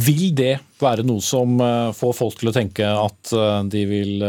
[0.00, 4.28] Vil det være noe som eh, får folk til å tenke at eh, de vil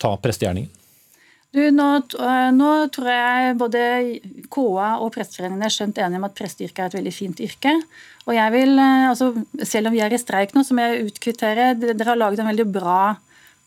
[0.00, 0.76] ta prestegjerningen?
[1.50, 1.86] Du, nå,
[2.54, 3.80] nå, tror jeg både
[4.54, 7.72] KA og Presteforeningen er skjønt enige om at presteyrket er et veldig fint yrke.
[8.28, 9.32] Og jeg vil, altså,
[9.66, 12.52] Selv om vi er i streik nå, så må jeg utkvittere Dere har laget en
[12.52, 13.00] veldig bra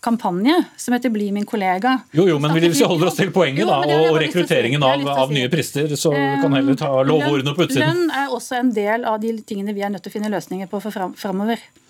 [0.03, 1.99] kampanje som heter 'Bli min kollega'.
[2.11, 5.49] Jo, jo, men hvis vi holder oss til poenget da, og rekrutteringen av, av, nye
[5.49, 7.87] prister, så vi kan heller ta lovordene på utsiden.
[7.87, 10.67] Lønn er også en del av de tingene vi er nødt til å finne løsninger
[10.71, 11.61] på for framover.
[11.61, 11.82] Eh,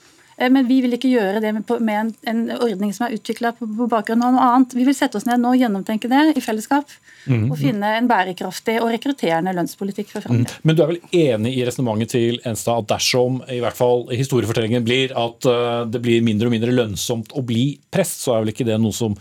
[0.52, 3.88] men vi vil ikke gjøre det med en, en ordning som er utvikla på, på,
[3.92, 4.76] bakgrunn av noe annet.
[4.78, 6.92] Vi vil sette oss ned nå og gjennomtenke det i fellesskap.
[7.24, 7.46] Mm.
[7.48, 10.50] Og finne en bærekraftig og rekrutterende lønnspolitikk for framtiden.
[10.50, 10.68] Mm.
[10.68, 14.84] Men du er vel enig i resonnementet til Enstad at dersom i hvert fall historiefortellingen
[14.84, 18.54] blir at uh, det blir mindre og mindre lønnsomt å bli prest, så er vel
[18.56, 19.16] ikke det noe som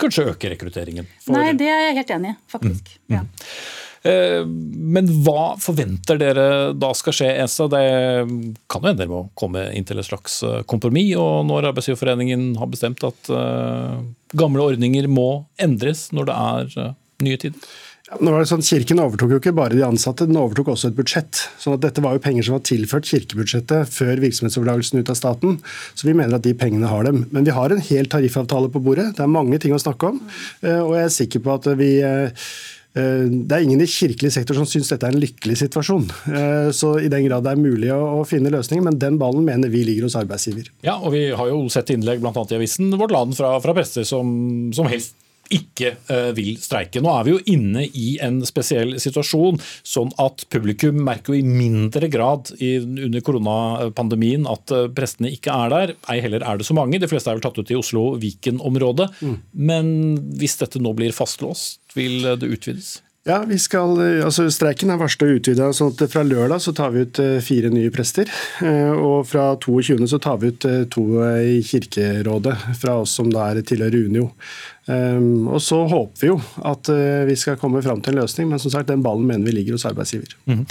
[0.00, 1.08] kanskje øker rekrutteringen?
[1.20, 1.36] For...
[1.36, 2.94] Nei, det er jeg helt enig i, faktisk.
[3.06, 3.18] Mm.
[3.18, 3.26] Ja.
[4.06, 4.42] Eh,
[4.96, 7.30] men hva forventer dere da skal skje?
[7.42, 7.68] ESA?
[7.72, 7.82] Det
[8.70, 11.14] kan jo hende dere må komme inn til et slags eh, kompromiss.
[11.20, 13.98] Og når Arbeidsgiverforeningen har bestemt at uh,
[14.36, 17.74] gamle ordninger må endres når det er nye tider?
[18.22, 20.98] Nå var det sånn, Kirken overtok jo ikke bare de ansatte, den overtok også et
[20.98, 21.40] budsjett.
[21.58, 25.56] sånn at Dette var jo penger som var tilført kirkebudsjettet før virksomhetsoverdragelsen ut av staten.
[25.98, 27.24] Så vi mener at de pengene har dem.
[27.34, 29.08] Men vi har en hel tariffavtale på bordet.
[29.18, 30.22] Det er mange ting å snakke om.
[30.62, 32.46] Og jeg er sikker på at vi Eh,
[32.96, 36.06] det er ingen i kirkelig sektor som syns dette er en lykkelig situasjon.
[36.32, 39.72] Eh, så i den grad det er mulig å finne løsninger, men den ballen mener
[39.72, 40.70] vi ligger hos arbeidsgiver.
[40.86, 42.32] Ja, og vi har jo sett innlegg bl.a.
[42.32, 44.32] i avisen Vårt Land fra, fra prester som,
[44.76, 45.16] som helst
[45.52, 47.02] ikke uh, vil streike.
[47.04, 51.46] Nå er vi jo inne i en spesiell situasjon, sånn at publikum merker jo i
[51.46, 55.96] mindre grad under koronapandemien at uh, prestene ikke er der.
[56.12, 57.00] Ei heller er det så mange.
[57.02, 59.10] De fleste er vel tatt ut i Oslo-Viken-området.
[59.20, 59.40] Mm.
[59.72, 59.90] Men
[60.40, 62.96] hvis dette nå blir fastlåst, vil det utvides?
[63.26, 65.72] Ja, vi skal, altså Streiken er varsla utvida.
[65.74, 68.30] sånn at Fra lørdag så tar vi ut eh, fire nye prester.
[68.62, 70.06] Eh, og fra 22.
[70.06, 71.02] så tar vi ut eh, to
[71.42, 74.28] i Kirkerådet, fra oss som da er tilhører Unio.
[74.86, 76.86] Og Så håper vi jo at
[77.26, 79.74] vi skal komme fram til en løsning, men som sagt, den ballen mener vi ligger
[79.74, 80.36] hos arbeidsgiver.
[80.46, 80.62] Mhm.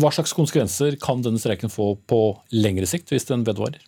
[0.00, 2.20] Hva slags konsekvenser kan denne streiken få på
[2.56, 3.82] lengre sikt, hvis den vedvarer?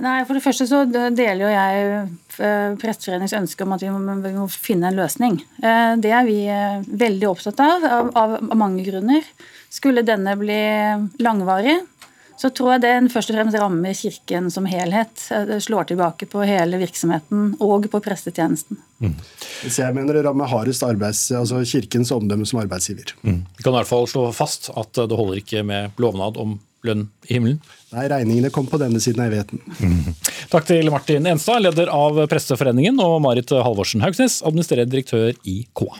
[0.00, 1.86] Nei, For det første så deler jo jeg
[2.40, 5.40] eh, Presteforeningens ønske om at vi må, vi må, finne en løsning.
[5.60, 9.26] Eh, det er vi eh, veldig opptatt av, av, av mange grunner.
[9.70, 10.60] Skulle denne bli
[11.22, 11.76] langvarig,
[12.40, 15.26] så tror jeg den først og fremst rammer Kirken som helhet.
[15.48, 18.80] Det slår tilbake på hele virksomheten og på prestetjenesten.
[19.00, 19.14] Mm.
[19.66, 23.12] jeg mener det rammer hardest arbeids, altså Kirkens omdømme som arbeidsgiver.
[23.22, 23.42] Mm.
[23.56, 27.08] Vi kan i hvert fall slå fast at det holder ikke med lovnad om lønn
[27.28, 27.60] i himmelen?
[27.92, 29.60] Nei, regningene kom på denne siden av evigheten.
[29.80, 30.14] Mm.
[30.52, 35.98] Takk til Martin Enstad, leder av Presteforeningen, og Marit Halvorsen Haugsnes, administrerende direktør i KA.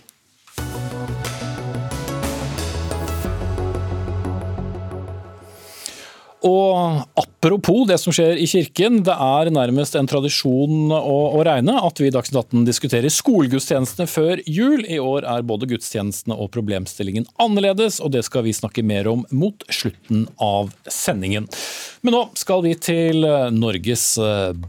[6.46, 11.74] Og apropos det som skjer i kirken, det er nærmest en tradisjon å, å regne
[11.84, 14.86] at vi i Dagsnytt 18 diskuterer skolegudstjenestene før jul.
[14.88, 19.26] I år er både gudstjenestene og problemstillingen annerledes, og det skal vi snakke mer om
[19.36, 21.48] mot slutten av sendingen.
[22.00, 24.06] Men nå skal vi til Norges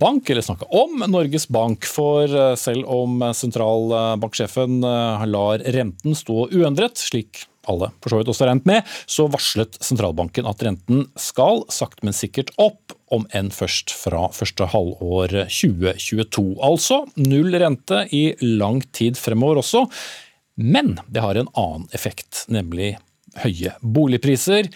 [0.01, 1.87] Bank, eller snakke om Norges Bank.
[1.87, 2.27] For
[2.59, 4.81] selv om sentralbanksjefen
[5.31, 10.47] lar renten stå uendret, slik alle for så vidt også regnet med, så varslet sentralbanken
[10.49, 16.55] at renten skal sakte, men sikkert opp, om enn først fra første halvår 2022.
[16.63, 19.83] Altså null rente i lang tid fremover også.
[20.55, 22.97] Men det har en annen effekt, nemlig
[23.43, 24.69] høye boligpriser.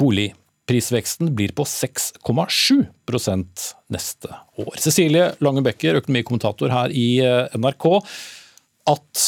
[0.00, 4.28] Boligprisveksten blir på 6,7% neste
[4.60, 4.76] år.
[4.80, 7.20] Cecilie Lange Becker, økonomikommentator her i
[7.56, 7.86] NRK
[8.90, 9.22] at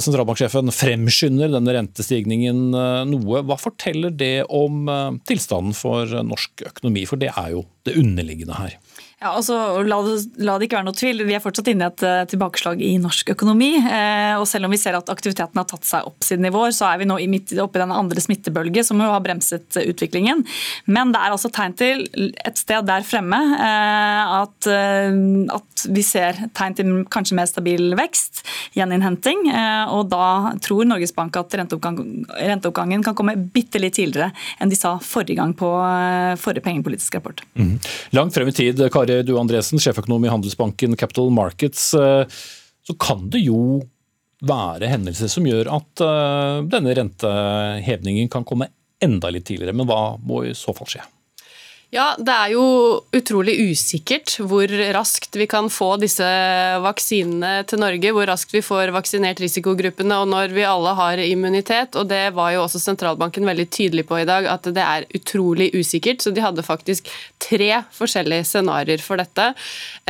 [0.00, 3.42] sentralbanksjefen fremskynder denne rentestigningen eh, noe.
[3.44, 8.56] Hva forteller det om eh, tilstanden for norsk økonomi, for det er jo det underliggende
[8.56, 8.78] her?
[9.16, 9.96] Ja, altså, la,
[10.44, 11.22] la, det, ikke være noe tvil.
[11.24, 13.70] Vi er fortsatt inne i et uh, tilbakeslag i norsk økonomi.
[13.80, 16.74] Eh, og Selv om vi ser at aktiviteten har tatt seg opp siden i vår,
[16.76, 19.86] så er vi nå midt oppe i den andre smittebølge som jo har bremset uh,
[19.88, 20.42] utviklingen.
[20.84, 26.76] Men det er altså tegn til et sted der fremme at, at, vi ser tegn
[26.76, 28.42] til kanskje mer stabil vekst,
[28.76, 29.46] gjeninnhenting.
[29.92, 31.98] og da tror Norges Bank at renteoppgang,
[32.36, 35.70] renteoppgangen kan komme bitte litt tidligere enn de sa forrige gang på
[36.42, 37.42] forrige pengepolitiske rapport.
[37.58, 37.76] Mm.
[38.16, 42.26] Langt frem i tid, Kari Kari Du Andresen, sjeføkonom i Handelsbanken Capital Markets, eh,
[42.86, 43.80] så kan det jo
[44.44, 48.68] være hendelser som gjør at eh, denne rentehevningen kan komme
[49.00, 49.72] enda litt tidligere.
[49.72, 51.06] Men hva må i så fall skje?
[51.94, 52.62] Ja, Det er jo
[53.14, 56.26] utrolig usikkert hvor raskt vi kan få disse
[56.82, 58.10] vaksinene til Norge.
[58.10, 61.94] Hvor raskt vi får vaksinert risikogruppene og når vi alle har immunitet.
[61.94, 65.70] og Det var jo også sentralbanken veldig tydelig på i dag, at det er utrolig
[65.78, 66.24] usikkert.
[66.26, 67.06] Så de hadde faktisk
[67.38, 69.46] tre forskjellige scenarioer for dette.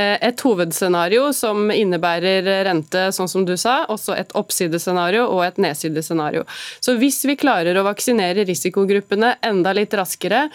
[0.00, 3.82] Eh, et hovedscenario som innebærer rente, sånn som du sa.
[3.92, 6.48] Også et oppsidescenario og et nedsidescenario.
[6.80, 10.46] Så hvis vi klarer å vaksinere risikogruppene enda litt raskere,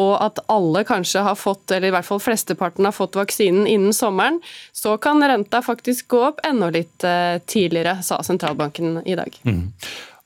[0.00, 3.96] og at alle kanskje har fått, eller i hvert fall flesteparten har fått vaksinen innen
[3.96, 4.40] sommeren,
[4.72, 9.36] så kan renta faktisk gå opp enda litt eh, tidligere, sa sentralbanken i dag.
[9.44, 9.68] Mm.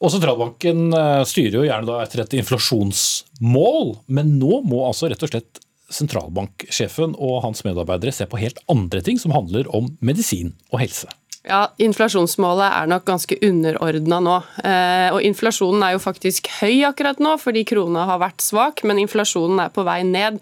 [0.05, 5.33] Og Sentralbanken eh, styrer jo gjerne etter et inflasjonsmål, men nå må altså rett og
[5.33, 5.63] slett
[5.95, 11.11] sentralbanksjefen og hans medarbeidere se på helt andre ting som handler om medisin og helse.
[11.45, 14.37] Ja, Inflasjonsmålet er nok ganske underordna nå.
[14.65, 19.03] Eh, og Inflasjonen er jo faktisk høy akkurat nå, fordi krona har vært svak, men
[19.03, 20.41] inflasjonen er på vei ned.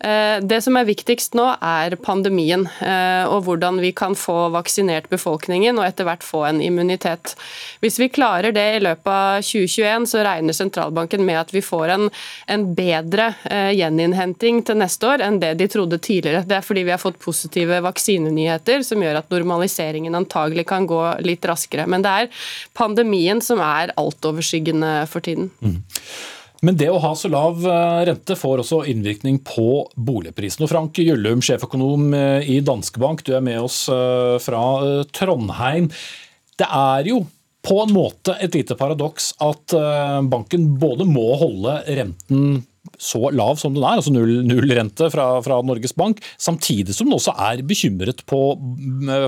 [0.00, 5.10] Eh, det som er viktigst nå, er pandemien eh, og hvordan vi kan få vaksinert
[5.12, 7.34] befolkningen og etter hvert få en immunitet.
[7.84, 11.94] Hvis vi klarer det i løpet av 2021, så regner sentralbanken med at vi får
[11.96, 12.08] en,
[12.48, 16.46] en bedre eh, gjeninnhenting til neste år enn det de trodde tidligere.
[16.48, 21.02] Det er fordi vi har fått positive vaksinenyheter som gjør at normaliseringen antagelig kan gå
[21.26, 21.84] litt raskere.
[21.90, 25.52] Men det er pandemien som er altoverskyggende for tiden.
[25.60, 25.82] Mm.
[26.66, 30.66] Men det å ha så lav eh, rente får også innvirkning på boligprisen.
[30.66, 34.64] Og Frank Gyllum, sjeføkonom eh, i Danske Bank, du er med oss eh, fra
[35.16, 35.88] Trondheim.
[36.60, 37.22] Det er jo
[37.64, 39.74] på en måte et lite paradoks at
[40.32, 42.62] banken både må holde renten
[42.96, 47.10] så lav som den er, altså null, null rente fra, fra, Norges Bank, samtidig som
[47.10, 48.40] den også er bekymret på,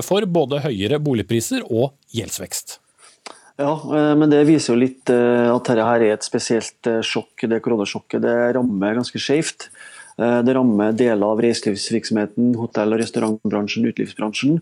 [0.01, 2.79] for både høyere boligpriser og gjeldsvekst.
[3.61, 7.03] Ja, eh, men det viser jo litt eh, at dette her er et spesielt eh,
[7.05, 7.45] sjokk.
[7.49, 9.69] Det koronasjokket det rammer ganske skjevt.
[10.13, 14.59] Det rammer deler av reiselivsvirksomheten, hotell- og restaurantbransjen, utelivsbransjen.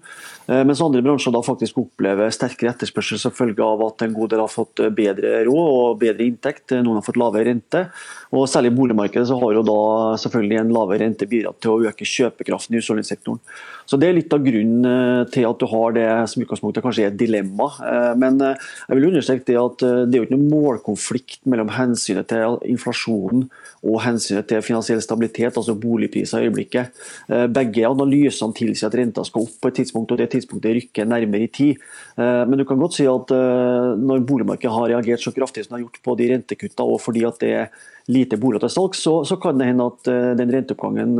[0.47, 4.45] Mens andre bransjer da faktisk opplever sterkere etterspørsel som følge av at en god del
[4.45, 6.71] har fått bedre råd og bedre inntekt.
[6.71, 7.83] Noen har fått lavere rente.
[8.31, 9.79] Og Særlig boligmarkedet så har jo da
[10.21, 13.41] selvfølgelig en lavere rente bidratt til å øke kjøpekraften i husholdningssektoren.
[13.85, 17.11] Så Det er litt av grunnen til at du har det som utgangspunktet kanskje er
[17.11, 17.67] et dilemma.
[18.15, 22.55] Men jeg vil understreke det at det er jo ikke noen målkonflikt mellom hensynet til
[22.71, 23.49] inflasjonen
[23.81, 26.91] og hensynet til finansiell stabilitet, altså boligpriser i øyeblikket.
[27.29, 31.09] Eh, begge analysene tilsier at renta skal opp på et tidspunkt, og det tidspunktet rykker
[31.09, 31.81] nærmere i tid.
[32.17, 35.73] Eh, men du kan godt si at eh, når boligmarkedet har reagert så kraftig som
[35.75, 37.89] det har gjort på de rentekuttene, og fordi at det er
[38.21, 40.09] lite boliger til salgs, så, så, kan det hende at
[40.39, 41.13] den renteoppgangen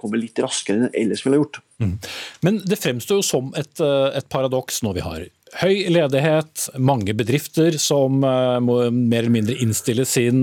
[0.00, 1.60] kommer litt raskere enn den ellers ville gjort.
[1.82, 1.96] Mm.
[2.46, 5.26] Men det fremstår jo som et, et paradoks når vi har
[5.56, 10.42] Høy ledighet, mange bedrifter som må mer eller mindre innstille sin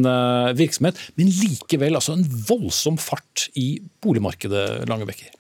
[0.57, 5.36] virksomhet, men likevel altså en voldsom fart i boligmarkedet, Langebekker.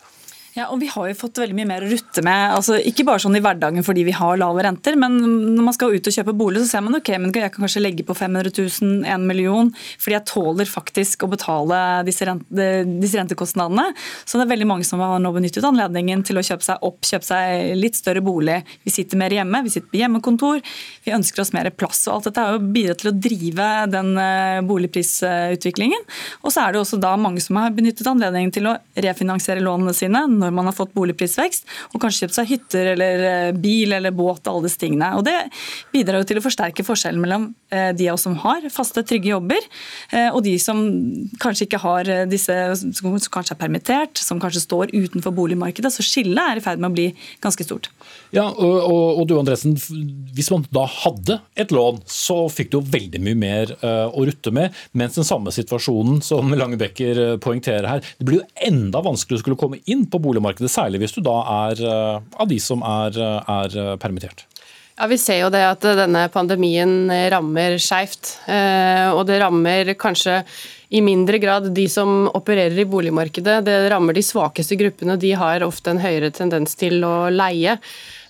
[0.53, 2.51] Ja, og Vi har jo fått veldig mye mer å rutte med.
[2.53, 5.15] altså Ikke bare sånn i hverdagen fordi vi har lave renter, men
[5.55, 7.81] når man skal ut og kjøpe bolig, så ser man ok, men jeg kan kanskje
[7.81, 12.67] legge på 500 000, 1 million, fordi jeg tåler faktisk å betale disse, rente,
[13.01, 13.87] disse rentekostnadene.
[14.25, 17.01] Så det er veldig mange som har nå benyttet anledningen til å kjøpe seg opp,
[17.01, 18.59] kjøpe seg litt større bolig.
[18.85, 20.61] Vi sitter mer hjemme, vi sitter på hjemmekontor,
[21.07, 22.03] vi ønsker oss mer plass.
[22.05, 26.05] og Alt dette har jo bidratt til å drive den eh, boligprisutviklingen.
[26.45, 29.97] Og så er det også da mange som har benyttet anledningen til å refinansiere lånene
[29.97, 34.15] sine når man har fått boligprisvekst, og kanskje kjøpt seg hytter eller eh, bil eller
[34.15, 35.13] båt og alle disse tingene.
[35.17, 35.37] Og Det
[35.93, 39.31] bidrar jo til å forsterke forskjellen mellom eh, de av oss som har faste, trygge
[39.33, 39.69] jobber,
[40.11, 40.83] eh, og de som
[41.43, 45.93] kanskje ikke har disse, som kanskje er permittert, som kanskje står utenfor boligmarkedet.
[45.93, 47.09] Så skillet er i ferd med å bli
[47.43, 47.91] ganske stort.
[48.33, 49.75] Ja, og, og, og du Andresen,
[50.33, 54.25] Hvis man da hadde et lån, så fikk du jo veldig mye mer uh, å
[54.25, 54.73] rutte med.
[54.97, 59.59] Mens den samme situasjonen som Langebekker poengterer her, det blir jo enda vanskeligere å skulle
[59.59, 63.53] komme inn på boligmarkedet særlig hvis du da er eh, av de som er, eh,
[63.57, 64.45] er eh, permittert?
[64.93, 68.35] Ja, Vi ser jo det at denne pandemien rammer skeivt.
[69.17, 70.35] Og det rammer kanskje
[70.93, 73.63] i mindre grad de som opererer i boligmarkedet.
[73.65, 75.17] Det rammer de svakeste gruppene.
[75.17, 77.73] De har ofte en høyere tendens til å leie.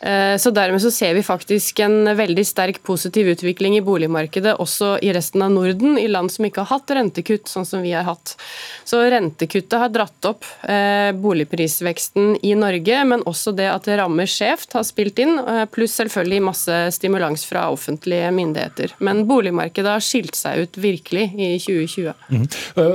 [0.04, 4.98] Eh, så Dermed så ser vi faktisk en veldig sterk positiv utvikling i boligmarkedet også
[5.02, 8.04] i resten av Norden, i land som ikke har hatt rentekutt, sånn som vi har
[8.08, 8.36] hatt.
[8.84, 14.28] Så Rentekuttet har dratt opp eh, boligprisveksten i Norge, men også det at det rammer
[14.30, 18.98] skjevt har spilt inn, eh, pluss selvfølgelig masse stimulans fra offentlige myndigheter.
[19.00, 22.12] Men boligmarkedet har skilt seg ut virkelig i 2020.
[22.34, 22.46] Mm.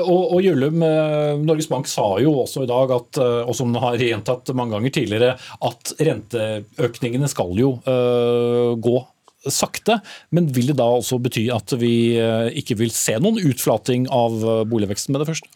[0.03, 0.85] Og, og Jullum,
[1.47, 5.35] Norges Bank sa jo også i dag, at, og som har gjentatt mange ganger tidligere,
[5.65, 8.99] at renteøkningen økningene skal jo uh, gå
[9.49, 10.01] sakte,
[10.35, 14.35] men vil det da også bety at vi uh, ikke vil se noen utflating av
[14.43, 15.51] uh, boligveksten med det første?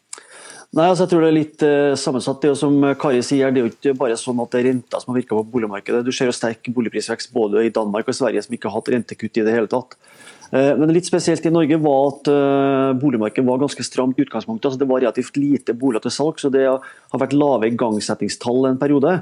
[0.72, 1.62] Nei, altså jeg tror det er litt
[2.00, 2.38] sammensatt.
[2.40, 5.10] Det som Kari sier, det er jo ikke bare sånn at det er renta som
[5.12, 6.00] har virka på boligmarkedet.
[6.06, 9.36] Du ser jo sterk boligprisvekst både i Danmark og Sverige som ikke har hatt rentekutt
[9.36, 9.98] i det hele tatt.
[10.52, 14.66] Eh, men litt spesielt i Norge var at eh, boligmarkedet var ganske stramt i utgangspunktet.
[14.68, 18.80] altså Det var relativt lite boliger til salg, så det har vært lave igangsettingstall en
[18.80, 19.14] periode.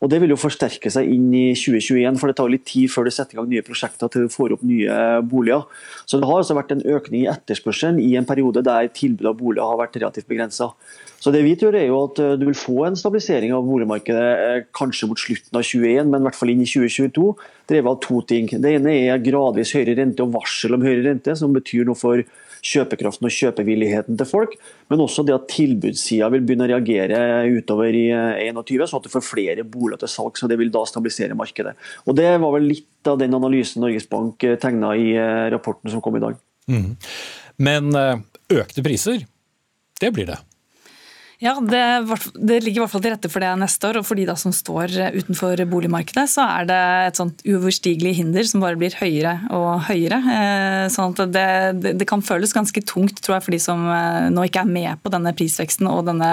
[0.00, 3.04] Og Det vil jo forsterke seg inn i 2021, for det tar litt tid før
[3.04, 5.68] du setter i gang nye prosjekter til du får opp nye boliger.
[6.08, 9.36] Så Det har altså vært en økning i etterspørselen i en periode der tilbudet av
[9.36, 10.72] boliger har vært relativt begrensa.
[11.18, 14.72] Så det vi tror er jo at eh, Du vil få en stabilisering av boligmarkedet
[14.76, 17.32] kanskje mot slutten av 2021, men i hvert fall inn i 2022
[17.68, 18.48] drevet av to ting.
[18.48, 22.22] Det ene er gradvis høyere rente og varsel om høyere rente, som betyr noe for
[22.64, 24.56] kjøpekraften og kjøpevilligheten til folk.
[24.90, 27.20] Men også det at tilbudssida vil begynne å reagere
[27.54, 28.06] utover i
[28.48, 30.38] 2021, sånn at du får flere boliger til salg.
[30.38, 31.76] så Det vil da stabilisere markedet.
[32.06, 35.90] Og Det var vel litt av den analysen Norges Bank eh, tegna i eh, rapporten
[35.90, 36.38] som kom i dag.
[36.68, 36.96] Mm.
[37.58, 38.20] Men eh,
[38.58, 39.24] økte priser,
[40.00, 40.38] det blir det.
[41.38, 41.80] Ja, det,
[42.34, 44.00] det, ligger i hvert fall til rette for det neste år.
[44.00, 48.64] Og for de som står utenfor boligmarkedet, så er det et sånt uoverstigelig hinder som
[48.64, 50.18] bare blir høyere og høyere.
[50.18, 51.46] Eh, sånn at det,
[51.78, 54.74] det, det, kan føles ganske tungt tror jeg, for de som eh, nå ikke er
[54.74, 56.32] med på denne prisveksten og denne,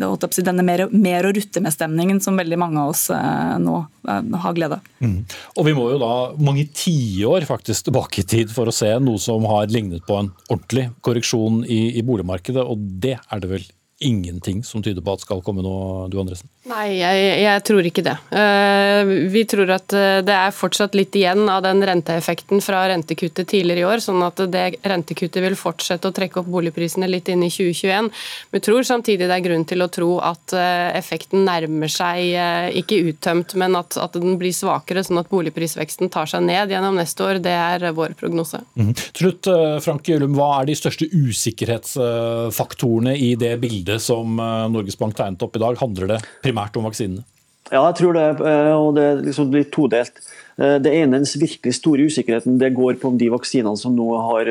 [0.00, 4.78] denne mer, mer å rutte med-stemningen som veldig mange av oss eh, nå har glede
[4.78, 4.92] av.
[5.04, 5.18] Mm.
[5.60, 9.20] Og vi må jo da mange tiår faktisk tilbake i tid for å se noe
[9.20, 13.74] som har lignet på en ordentlig korreksjon i, i boligmarkedet, og det er det vel
[13.98, 15.74] ingenting som tyder på at skal komme nå,
[16.10, 16.48] du Andresen?
[16.68, 18.14] Nei, jeg, jeg, tror ikke det.
[18.36, 23.48] Eh, vi tror at eh, det er fortsatt litt igjen av den renteeffekten fra rentekuttet
[23.50, 27.42] tidligere i år, sånn at det rentekuttet vil fortsette å trekke opp boligprisene litt inn
[27.46, 28.10] i 2021.
[28.54, 33.00] Vi tror samtidig det er grunn til å tro at eh, effekten nærmer seg ikke
[33.10, 37.24] uttømt, men at, at den blir svakere, sånn at boligprisveksten tar seg ned gjennom neste
[37.24, 37.42] år.
[37.42, 38.60] Det er vår prognose.
[38.78, 38.92] Mm.
[38.94, 39.44] Til slutt,
[39.82, 44.36] Frank Gjølum, hva er de største usikkerhetsfaktorene i det bildet bildet som
[44.72, 47.24] Norges Bank tegnet opp i dag, handler det primært om vaksinene?
[47.68, 48.26] Ja, jeg tror det.
[48.74, 50.22] Og det er liksom litt todelt.
[50.58, 54.48] Det ene, den virkelig store usikkerheten, det går på om de vaksinene som nå har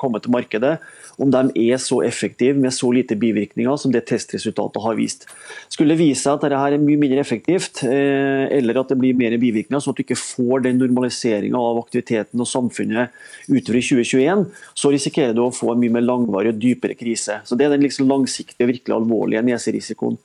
[0.00, 0.78] kommet til markedet,
[1.18, 5.26] om de er så effektive med så lite bivirkninger som det testresultatet har vist.
[5.72, 9.16] Skulle det vise seg at dette er mye mindre effektivt, eh, eller at det blir
[9.18, 13.14] mer bivirkninger, sånn at du ikke får den normaliseringa av aktiviteten og samfunnet
[13.48, 17.40] utover i 2021, så risikerer du å få en mye mer langvarig og dypere krise.
[17.44, 20.18] Så Det er den liksom langsiktige, virkelig alvorlige neserisikoen.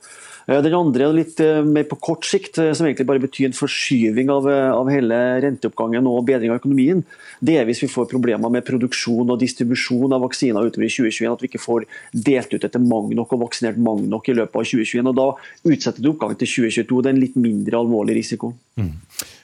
[0.46, 3.48] Eh, den andre er litt eh, mer på kort sikt, eh, som egentlig bare betyr
[3.48, 7.02] en forskyving av, av hele renteoppgangen og bedring av økonomien.
[7.40, 11.32] Det er hvis vi får problemer med produksjon og distribusjon av vaksiner utover i 2021.
[11.32, 14.62] At vi ikke får delt ut etter mange nok og vaksinert mange nok i løpet
[14.62, 15.10] av 2021.
[15.12, 15.28] og Da
[15.74, 17.02] utsetter du oppgangen til 2022.
[17.02, 18.54] Det er en litt mindre alvorlig risiko.
[18.80, 18.96] Mm.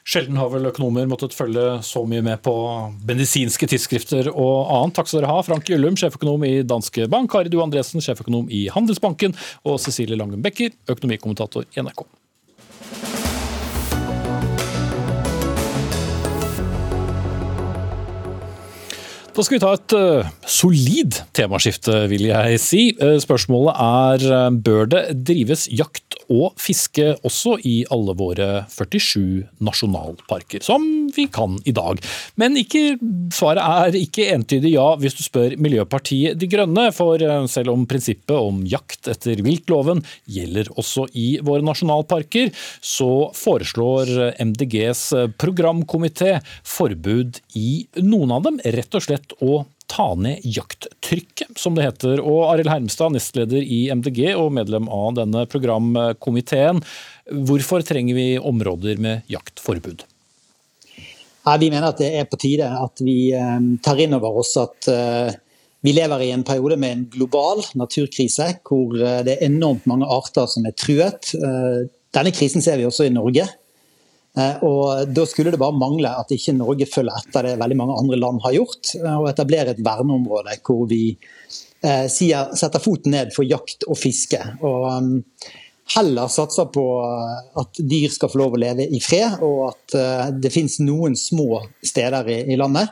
[0.06, 2.52] Sjelden har vel økonomer måttet følge så mye med på
[3.08, 4.94] medisinske tidsskrifter og annet.
[4.94, 8.68] Takk skal dere ha, Frank Gyllum, sjeføkonom i Danske Bank, Kari Due Andresen, sjeføkonom i
[8.70, 9.34] Handelsbanken,
[9.66, 12.06] og Cecilie Langen Becker, økonomikommentator i NRK.
[19.36, 22.78] Da skal vi ta et uh, solid temaskifte, vil jeg si.
[22.96, 29.44] Uh, spørsmålet er uh, bør det drives jakt og fiske også i alle våre 47
[29.62, 32.00] nasjonalparker, som vi kan i dag.
[32.40, 32.96] Men ikke,
[33.34, 37.84] svaret er ikke entydig ja hvis du spør Miljøpartiet De Grønne, for eh, selv om
[37.86, 45.04] prinsippet om jakt etter viltloven gjelder også i våre nasjonalparker, så foreslår MDGs
[45.38, 51.86] programkomité forbud i noen av dem, rett og slett å ta ned jakttrykket, som det
[51.86, 52.20] heter.
[52.20, 56.82] Og Arild Hermstad, nestleder i MDG og medlem av denne programkomiteen.
[57.46, 60.04] Hvorfor trenger vi områder med jaktforbud?
[61.60, 64.88] vi mener at det er på tide at vi eh, tar inn over oss at
[64.90, 65.28] eh,
[65.86, 70.08] vi lever i en periode med en global naturkrise, hvor eh, det er enormt mange
[70.10, 71.30] arter som er truet.
[72.16, 73.46] Denne krisen ser vi også i Norge.
[74.36, 77.98] Eh, og Da skulle det bare mangle at ikke Norge følger etter det veldig mange
[78.02, 83.16] andre land har gjort, eh, og etablerer et verneområde hvor vi eh, sier, setter foten
[83.16, 84.42] ned for jakt og fiske.
[84.66, 85.22] Og
[85.96, 86.84] heller satser på
[87.62, 91.60] at dyr skal få lov å leve i fred, og at det finnes noen små
[91.78, 92.90] steder i, landet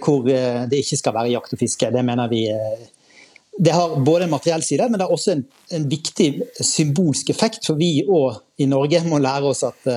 [0.00, 1.90] hvor det ikke skal være jakt og fiske.
[1.92, 2.46] Det mener vi
[3.60, 5.44] det har både en materiell side, men det har også en,
[5.76, 6.30] en viktig
[6.64, 7.60] symbolsk effekt.
[7.68, 9.90] For vi òg i Norge må lære oss at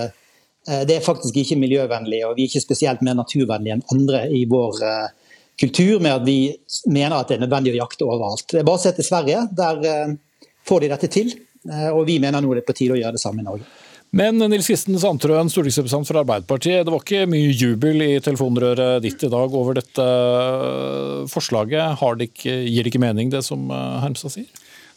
[0.68, 4.44] det er faktisk ikke miljøvennlig, og vi er ikke spesielt mer naturvennlige enn andre i
[4.50, 6.38] vår eh, kultur med at vi
[6.86, 8.46] mener at det er nødvendig å jakte overalt.
[8.52, 10.18] Det er bare å se til Sverige, der eh,
[10.70, 11.34] får de dette til.
[11.94, 13.68] Og vi mener nå det er på tide å gjøre det samme i Norge.
[14.18, 16.82] Men Nils Kristen Sandtrøen, stortingsrepresentant for Arbeiderpartiet.
[16.88, 20.08] Det var ikke mye jubel i telefonrøret ditt i dag over dette
[21.30, 22.02] forslaget.
[22.18, 24.50] Det ikke, gir det ikke mening, det som Hermstad sier?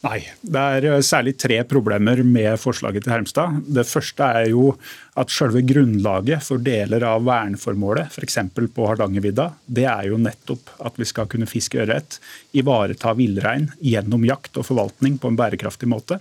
[0.05, 3.61] Nei, det er eh, særlig tre problemer med forslaget til Hermstad.
[3.65, 4.75] Det første er jo
[5.21, 8.39] at selve grunnlaget for deler av verneformålet, f.eks.
[8.75, 12.19] på Hardangervidda, det er jo nettopp at vi skal kunne fiske ørret,
[12.57, 16.19] ivareta villrein gjennom jakt og forvaltning på en bærekraftig måte.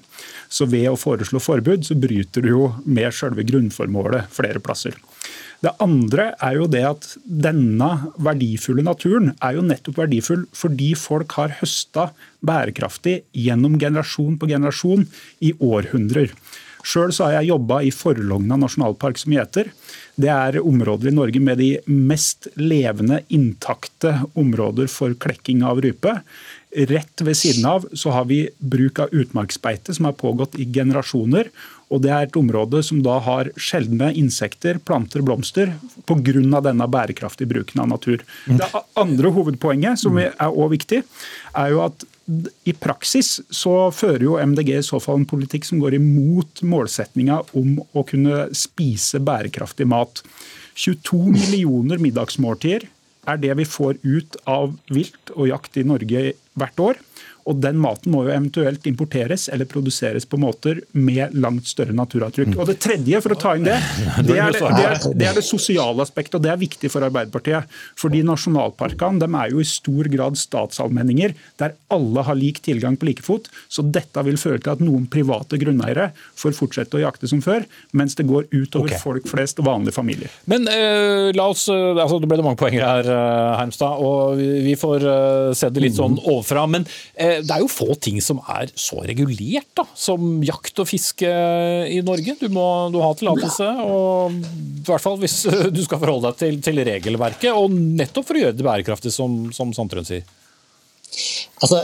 [0.50, 5.00] Så ved å foreslå forbud, så bryter du jo med selve grunnformålet flere plasser.
[5.64, 7.90] Det andre er jo det at denne
[8.22, 12.10] verdifulle naturen er jo nettopp verdifull fordi folk har høsta
[12.44, 15.08] bærekraftig gjennom generasjon på generasjon
[15.48, 16.36] i århundrer.
[16.84, 19.70] Sjøl har jeg jobba i Forlogna nasjonalpark, som heter.
[20.20, 26.18] Det er områder i Norge med de mest levende, intakte områder for klekking av rype.
[26.90, 31.50] Rett ved siden av så har vi bruk av utmarksbeite, som har pågått i generasjoner.
[31.94, 35.76] Og Det er et område som da har sjeldne insekter, planter blomster
[36.10, 36.62] pga.
[36.66, 38.24] denne bærekraftige bruken av natur.
[38.48, 38.58] Mm.
[38.58, 41.04] Det andre hovedpoenget, som er også viktig,
[41.54, 42.06] er jo at
[42.64, 47.42] i praksis så fører jo MDG i så fall en politikk som går imot målsetninga
[47.60, 50.24] om å kunne spise bærekraftig mat.
[50.80, 52.88] 22 millioner middagsmåltider
[53.30, 56.24] er det vi får ut av vilt og jakt i Norge
[56.60, 57.02] hvert år.
[57.50, 62.56] Og den maten må jo eventuelt importeres eller produseres på måter med langt større naturavtrykk.
[62.58, 63.78] Og Det tredje, for å ta inn det,
[64.28, 66.38] det er det, det, er, det, er det sosiale aspektet.
[66.40, 67.70] og Det er viktig for Arbeiderpartiet.
[68.00, 73.10] Fordi Nasjonalparkene de er jo i stor grad statsallmenninger der alle har lik tilgang på
[73.10, 73.50] like fot.
[73.68, 77.68] Så dette vil føre til at noen private grunneiere får fortsette å jakte som før,
[77.98, 79.02] mens det går utover okay.
[79.02, 80.32] folk flest og vanlige familier.
[80.50, 84.40] Men eh, la oss, eh, altså Det ble det mange poenger her, eh, Hermstad, og
[84.40, 86.66] vi får uh, se det litt sånn overfra.
[86.70, 86.86] men
[87.16, 91.30] eh, det er jo få ting som er så regulert da, som jakt og fiske
[91.90, 92.36] i Norge.
[92.40, 95.40] Du må du ha tillatelse, i hvert fall hvis
[95.76, 97.52] du skal forholde deg til, til, regelverket.
[97.56, 100.26] Og nettopp for å gjøre det bærekraftig, som, som Sandtrøen sier.
[101.64, 101.78] Altså,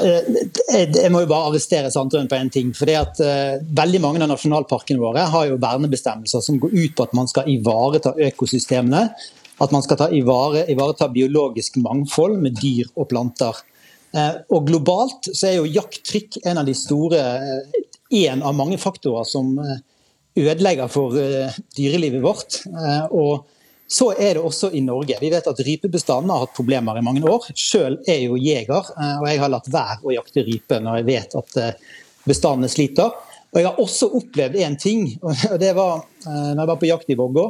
[0.74, 2.72] jeg må jo bare arrestere Sandtrøen på én ting.
[2.76, 7.06] fordi at uh, Veldig mange av nasjonalparkene våre har jo vernebestemmelser som går ut på
[7.06, 9.08] at man skal ivareta økosystemene.
[9.60, 13.60] At man skal ta ivare, ivareta biologisk mangfold med dyr og planter.
[14.16, 18.80] Uh, og Globalt så er jo jakttrykk en av de store uh, En av mange
[18.82, 19.52] faktorer som
[20.34, 21.14] ødelegger for
[21.78, 22.56] dyrelivet vårt.
[23.14, 23.44] og
[23.90, 25.18] så er det også i Norge.
[25.18, 27.48] Vi vet at rypebestanden har hatt problemer i mange år.
[27.58, 31.00] Selv er jeg jo jeger, eh, og jeg har latt være å jakte rype når
[31.00, 31.96] jeg vet at eh,
[32.30, 33.16] bestandene sliter.
[33.50, 35.08] Og Jeg har også opplevd én ting.
[35.52, 37.48] og det var eh, når jeg var på jakt i Vågå.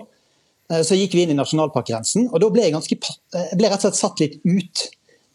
[0.85, 2.95] Så gikk vi inn i nasjonalparkgrensen, og da ble jeg, ganske,
[3.33, 4.83] jeg ble rett og slett satt litt ut.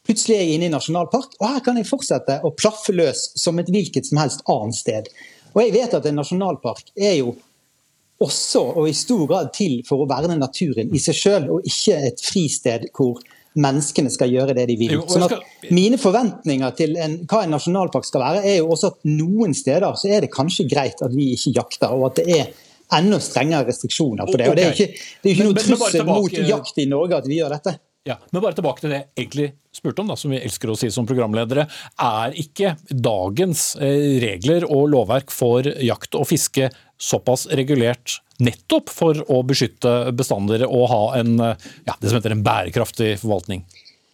[0.05, 3.59] Plutselig er jeg inne i nasjonalpark, og her kan jeg fortsette å plaffe løs som
[3.61, 5.09] et hvilket som helst annet sted.
[5.55, 7.35] Og jeg vet at en nasjonalpark er jo
[8.25, 11.97] også og i stor grad til for å verne naturen i seg sjøl, og ikke
[12.11, 13.23] et fristed hvor
[13.55, 14.97] menneskene skal gjøre det de vil.
[15.09, 19.09] Sånn at Mine forventninger til en, hva en nasjonalpark skal være, er jo også at
[19.09, 22.53] noen steder så er det kanskje greit at vi ikke jakter, og at det er
[22.99, 24.51] enda strengere restriksjoner på det.
[24.51, 27.41] Og Det er ikke, det er ikke noe trussel mot jakt i Norge at vi
[27.41, 27.79] gjør dette.
[28.05, 30.77] Ja, men bare tilbake til det jeg egentlig spurte om, da, som vi elsker å
[30.77, 31.65] si som programledere.
[32.05, 36.69] Er ikke dagens eh, regler og lovverk for jakt og fiske
[37.01, 42.43] såpass regulert nettopp for å beskytte bestander og ha en, ja, det som heter en
[42.45, 43.63] bærekraftig forvaltning?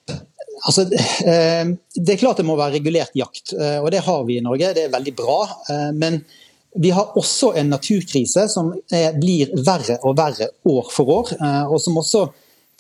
[0.07, 0.85] Altså,
[1.27, 4.45] eh, det er klart det må være regulert jakt, eh, og det har vi i
[4.45, 4.71] Norge.
[4.77, 5.41] Det er veldig bra.
[5.99, 6.21] Men
[6.79, 8.71] vi har også en naturkrise som
[9.19, 11.35] blir verre og verre år for år,
[11.67, 12.23] og som også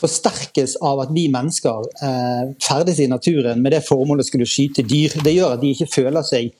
[0.00, 4.84] forsterkes av at vi mennesker eh, ferdes i naturen med det formålet å skulle skyte
[4.86, 5.14] dyr.
[5.24, 6.50] Det gjør at de ikke føler seg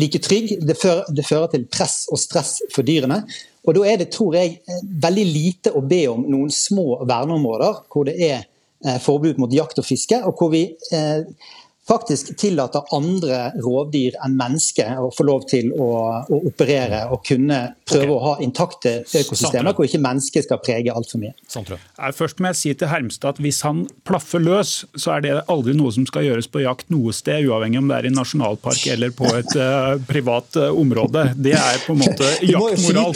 [0.00, 0.58] like trygge.
[0.60, 0.76] Det
[1.08, 3.22] det fører til press og stress for dyrene.
[3.66, 7.82] Og Da er det tror jeg, eh, veldig lite å be om noen små verneområder
[7.90, 8.44] hvor det er
[8.84, 11.24] eh, forbud mot jakt og fiske, og hvor vi eh,
[11.88, 15.88] faktisk tillater andre rovdyr enn mennesker å få lov til å,
[16.26, 18.14] å operere og kunne prøve okay.
[18.16, 21.34] å ha intakte økosystemer hvor ikke mennesket skal prege altfor mye.
[22.16, 25.74] Først må jeg si til Hermstad at Hvis han plaffer løs, så er det aldri
[25.76, 29.14] noe som skal gjøres på jakt noe sted, uavhengig om det er i nasjonalpark eller
[29.14, 31.28] på et uh, privat uh, område.
[31.38, 33.14] Det er på en måte jaktmoral.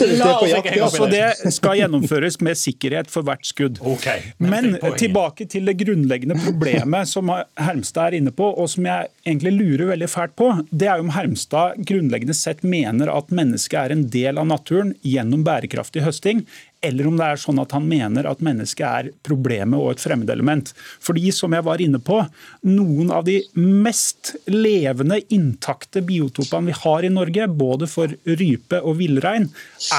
[0.95, 3.81] Så det skal gjennomføres med sikkerhet for hvert skudd.
[3.95, 4.31] Okay.
[4.39, 9.53] Men tilbake til det grunnleggende problemet som Hermstad er inne på og som jeg egentlig
[9.57, 14.05] lurer veldig fælt på, det er om Hermstad grunnleggende sett mener at mennesket er en
[14.13, 16.45] del av naturen gjennom bærekraftig høsting,
[16.81, 20.71] eller om det er sånn at han mener at mennesket er problemet og et fremmedelement.
[21.03, 22.17] Fordi, som jeg var inne på,
[22.65, 28.97] noen av de mest levende, intakte biotopene vi har i Norge, både for rype og
[29.01, 29.49] villrein,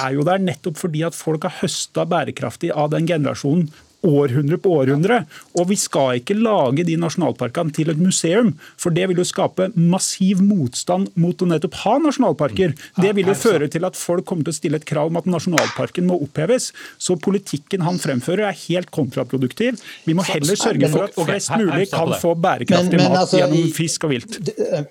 [0.03, 3.71] er jo der nettopp fordi at folk har høsta bærekraftig av den generasjonen
[4.07, 5.23] århundre på århundre.
[5.59, 9.71] Og vi skal ikke lage de nasjonalparkene til et museum, for det vil jo skape
[9.77, 12.75] massiv motstand mot å nettopp ha nasjonalparker.
[12.99, 15.29] Det vil jo føre til at folk kommer til å stille et krav om at
[15.31, 16.71] nasjonalparken må oppheves.
[16.99, 19.81] Så politikken han fremfører er helt kontraproduktiv.
[20.07, 24.09] Vi må heller sørge for at flest mulig kan få bærekraftig mat altså, gjennom fisk
[24.09, 24.39] og vilt.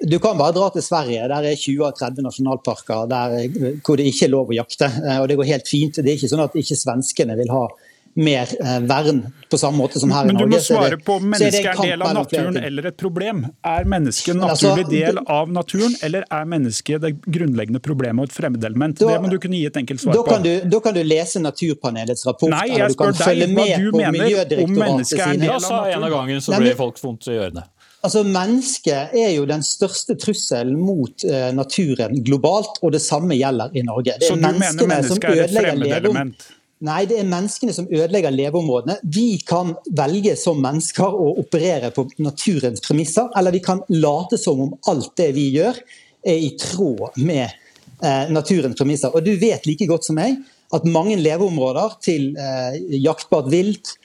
[0.02, 1.28] Du kan bare dra til Sverige.
[1.32, 3.38] Der er 20 av 30 nasjonalparker der,
[3.86, 4.90] hvor det ikke er lov å jakte.
[5.20, 6.00] Og det går helt fint.
[6.00, 7.66] Det er ikke sånn at ikke svenskene vil ha
[8.14, 10.46] mer eh, vern på samme måte som her i Norge.
[10.46, 13.44] Men du må svare på om mennesket er en del av naturen eller et problem.
[13.68, 18.32] Er mennesket en altså, naturlig del av naturen, eller er mennesket det grunnleggende problemet og
[18.32, 19.02] et fremmedelement?
[19.02, 20.40] det må du kunne gi et enkelt svar da på.
[20.46, 22.54] Du, da kan du lese Naturpanelets rapport.
[22.54, 25.94] Nei, jeg spør deg hva du mener om mennesket er en del av naturen.
[25.98, 27.68] En av gangen så blir folk vondt i ørene.
[28.02, 33.76] Altså, Mennesket er jo den største trusselen mot uh, naturen globalt, og det samme gjelder
[33.78, 34.16] i Norge.
[34.18, 36.50] Det er så du mener mennesket er et fremmedelement?
[36.82, 38.98] Nei, det er menneskene som ødelegger leveområdene.
[39.14, 44.64] Vi kan velge som mennesker å operere på naturens premisser, eller vi kan late som
[44.66, 45.78] om alt det vi gjør,
[46.26, 49.14] er i tråd med eh, naturens premisser.
[49.14, 50.40] Og du vet like godt som meg
[50.74, 53.96] at mange leveområder til eh, jaktbart vilt,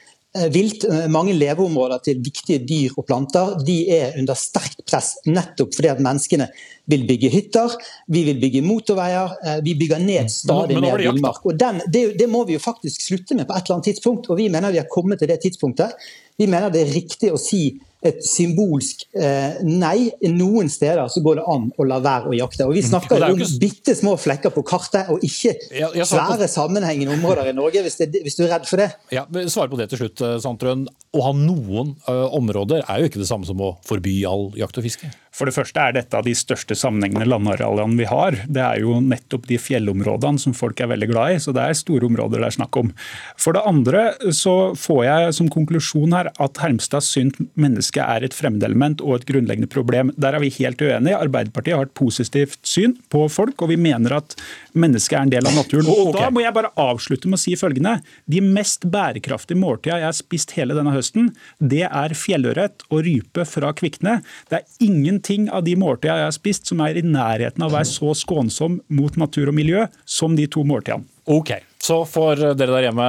[0.52, 0.84] vilt.
[0.84, 5.90] Eh, mange leveområder til viktige dyr og planter de er under sterkt press nettopp fordi
[5.92, 6.48] at menneskene
[6.90, 7.74] vil bygge hytter,
[8.12, 11.42] vi vil bygge motorveier, eh, vi bygger ned stadig mer villmark.
[11.46, 14.30] Og den, det, det, må vi jo faktisk slutte med på et eller annet tidspunkt,
[14.30, 16.08] og vi mener vi har kommet til det tidspunktet.
[16.38, 17.64] Vi mener det er riktig å si
[18.08, 20.10] et symbolsk eh, nei.
[20.32, 22.66] Noen steder så går det an å la være å jakte.
[22.68, 22.88] Og Vi mm.
[22.90, 23.60] snakker om ikke...
[23.62, 28.22] bitte små flekker på kartet, og ikke ja, svære sammenhengende områder i Norge, hvis, det,
[28.24, 28.90] hvis, du er redd for det.
[29.14, 30.86] Ja, Svar på det til slutt, eh, Sandtrøen.
[31.16, 34.76] Å ha noen ø, områder er jo ikke det samme som å forby all jakt
[34.76, 35.08] og fiske?
[35.36, 38.38] For det første er dette av de største sammenhengende landarealene vi har.
[38.48, 41.76] Det er jo nettopp de fjellområdene som folk er veldig glad i, så det er
[41.76, 42.92] store områder det er snakk om.
[43.40, 48.36] For det andre så får jeg som konklusjon her at Hermstad syns mennesket er et
[48.36, 50.14] fremmedelement og et grunnleggende problem.
[50.16, 51.20] Der er vi helt uenige.
[51.20, 54.38] Arbeiderpartiet har et positivt syn på folk, og vi mener at
[54.72, 55.92] mennesket er en del av naturen.
[55.92, 57.98] Og Da må jeg bare avslutte med å si følgende.
[58.24, 63.44] De mest bærekraftige måltida jeg har spist hele denne høsten, det er fjellørret og rype
[63.48, 64.20] fra Kvikne.
[64.48, 67.70] Det er ingenting ingenting av de måltidene jeg har spist som er i nærheten av
[67.70, 71.06] å være så skånsom mot natur og miljø som de to måltidene.
[71.26, 73.08] Ok, Så får dere der hjemme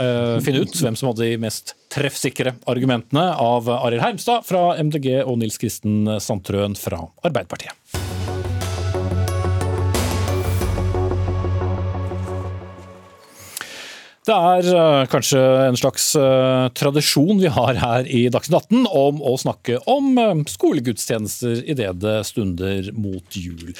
[0.00, 5.22] uh, finne ut hvem som hadde de mest treffsikre argumentene av Arild Hermstad fra MDG
[5.24, 8.05] og Nils Kristen Sandtrøen fra Arbeiderpartiet.
[14.26, 19.20] Det er uh, kanskje en slags uh, tradisjon vi har her i Dagsnytt 18 om
[19.22, 23.70] å snakke om uh, skolegudstjenester idet det stunder mot jul.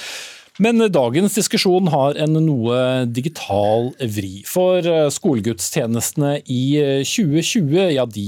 [0.62, 2.78] Men dagens diskusjon har en noe
[3.12, 4.38] digital vri.
[4.48, 6.62] For skolegudstjenestene i
[7.04, 8.24] 2020 ja, de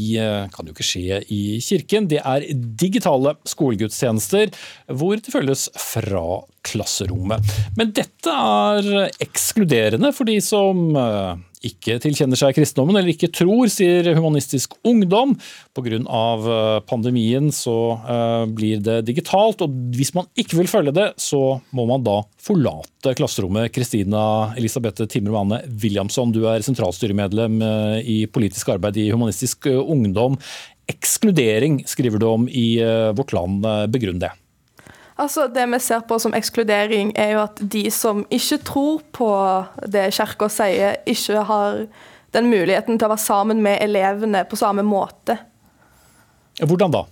[0.53, 2.11] kan jo ikke skje i kirken.
[2.11, 4.53] Det er digitale skolegudstjenester
[4.93, 7.55] hvor det følges fra klasserommet.
[7.79, 10.85] Men dette er ekskluderende for de som
[11.67, 15.35] ikke tilkjenner seg kristendommen eller ikke tror, sier Humanistisk Ungdom.
[15.75, 15.99] Pga.
[15.99, 21.59] Eh, pandemien så eh, blir det digitalt, og hvis man ikke vil følge det, så
[21.75, 23.73] må man da forlate klasserommet.
[23.75, 30.39] Kristina Elisabeth Timmermanne Williamson, du er sentralstyremedlem eh, i politisk arbeid i Humanistisk Ungdom.
[30.89, 32.79] Ekskludering skriver du om i
[33.13, 33.67] Vårt Land.
[33.93, 34.31] Begrunn det.
[35.19, 39.31] Altså, Det vi ser på som ekskludering, er jo at de som ikke tror på
[39.87, 41.87] det Kirka sier, ikke har
[42.37, 45.39] den muligheten til å være sammen med elevene på samme måte.
[46.63, 47.05] Hvordan da?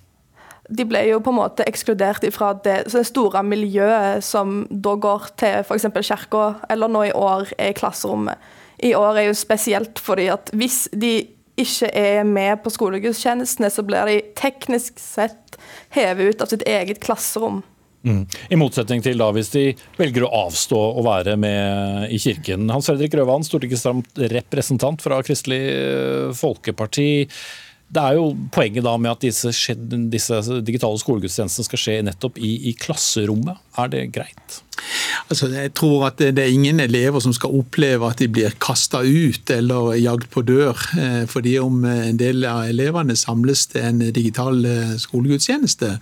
[0.67, 5.29] De ble jo på en måte ekskludert fra det, det store miljøet som da går
[5.39, 5.87] til f.eks.
[6.07, 8.39] kirka, eller nå i år er i klasserommet.
[8.83, 11.15] I år er jo spesielt fordi at hvis de
[11.57, 15.57] ikke er med på skolegudstjenestene, så blir de teknisk sett
[15.97, 17.63] hevet ut av sitt eget klasserom.
[18.07, 18.23] Mm.
[18.55, 19.65] I motsetning til da hvis de
[19.99, 22.69] velger å avstå å være med i kirken.
[22.71, 27.09] Hans Fredrik Røvan, stortingsrepresentant fra Kristelig eh, Folkeparti.
[27.87, 29.53] Det er jo poenget da med at disse,
[30.11, 33.61] disse digitale skolegudstjenestene skal skje nettopp i, i klasserommet.
[33.79, 34.63] Er det greit?
[35.31, 39.01] Altså, jeg tror at det er ingen elever som skal oppleve at de blir kasta
[39.07, 44.03] ut eller jagd på dør eh, fordi om en del av elevene samles til en
[44.11, 45.95] digital eh, skolegudstjeneste.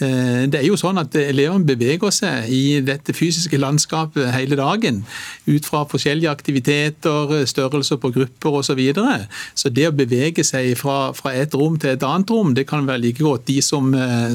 [0.00, 5.02] Eh, det er jo sånn at Elevene beveger seg i dette fysiske landskapet hele dagen.
[5.44, 8.68] Ut fra forskjellige aktiviteter, størrelser på grupper osv.
[8.70, 9.26] Så, videre.
[9.58, 12.86] så det å bevege seg fra, fra, et rom til et annet rom, det kan
[12.86, 13.88] være like godt de som,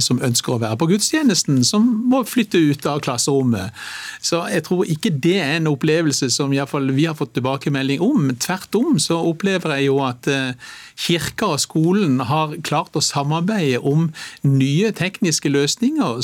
[0.04, 3.72] som ønsker å være på gudstjenesten, som må flytte ut av klasserommet.
[4.20, 8.28] Så jeg tror ikke det er en opplevelse som vi har fått tilbakemelding om.
[8.44, 13.80] Tvert om så opplever jeg jo at eh, kirka og skolen har klart å samarbeide
[13.88, 14.10] om
[14.44, 15.55] nye tekniske løsninger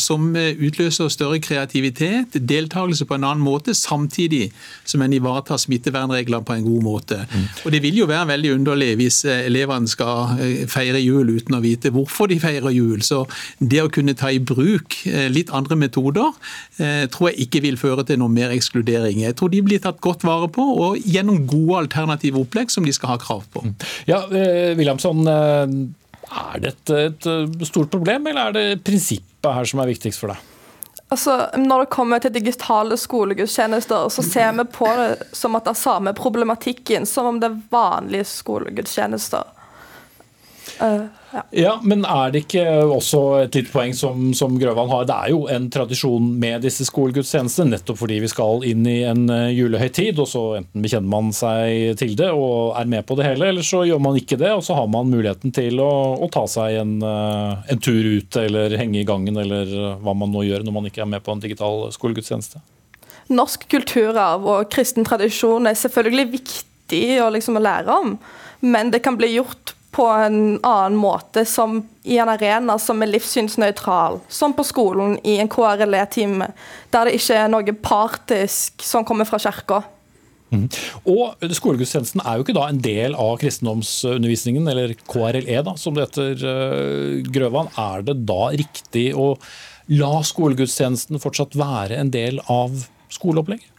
[0.01, 4.51] som eh, utløser større kreativitet, deltakelse på en annen måte, samtidig
[4.85, 7.19] som en ivaretar smittevernreglene på en god måte.
[7.31, 7.47] Mm.
[7.65, 11.61] Og Det vil jo være veldig underlig hvis eh, elevene skal feire jul uten å
[11.63, 13.01] vite hvorfor de feirer jul.
[13.01, 13.25] Så
[13.59, 14.99] det å kunne ta i bruk
[15.31, 16.31] litt andre metoder
[17.11, 19.21] tror jeg ikke vil føre til noe mer ekskludering.
[19.23, 22.93] Jeg tror de blir tatt godt vare på, og gjennom gode alternative opplegg som de
[22.95, 23.63] skal ha krav på.
[24.09, 25.67] Ja, eh, Williamson, eh,
[26.31, 30.33] er dette et eh, stort problem, eller er det prinsippet her som er viktigst for
[30.33, 30.47] deg?
[31.11, 35.73] Altså, Når det kommer til digitale skolegudstjenester, så ser vi på det som at det
[35.73, 39.43] er samme problematikken som om det er vanlige skolegudstjenester.
[40.79, 41.43] Uh, ja.
[41.51, 41.73] ja.
[41.83, 45.05] Men er det ikke også et lite poeng som, som Grøvan har?
[45.07, 49.25] Det er jo en tradisjon med disse skolegudstjenestene, nettopp fordi vi skal inn i en
[49.31, 50.19] eh, julehøytid.
[50.19, 53.65] og så Enten bekjenner man seg til det og er med på det hele, eller
[53.65, 54.51] så gjør man ikke det.
[54.57, 58.41] Og så har man muligheten til å, å ta seg en, eh, en tur ut
[58.41, 61.35] eller henge i gangen, eller hva man nå gjør når man ikke er med på
[61.35, 62.61] en digital skolegudstjeneste.
[63.31, 68.17] Norsk kulturarv og kristen tradisjon er selvfølgelig viktig å, liksom, å lære om,
[68.61, 73.11] men det kan bli gjort på en annen måte, som i en arena som er
[73.11, 76.47] livssynsnøytral, som på skolen i en KRLE-time,
[76.93, 79.81] der det ikke er noe partisk som kommer fra kirka.
[80.51, 80.65] Mm.
[81.07, 86.09] Og Skolegudstjenesten er jo ikke da en del av kristendomsundervisningen, eller KRLE, da, som det
[86.09, 87.71] heter, uh, Grøvan.
[87.79, 89.33] Er det da riktig å
[89.91, 93.70] la skolegudstjenesten fortsatt være en del av skoleopplegget?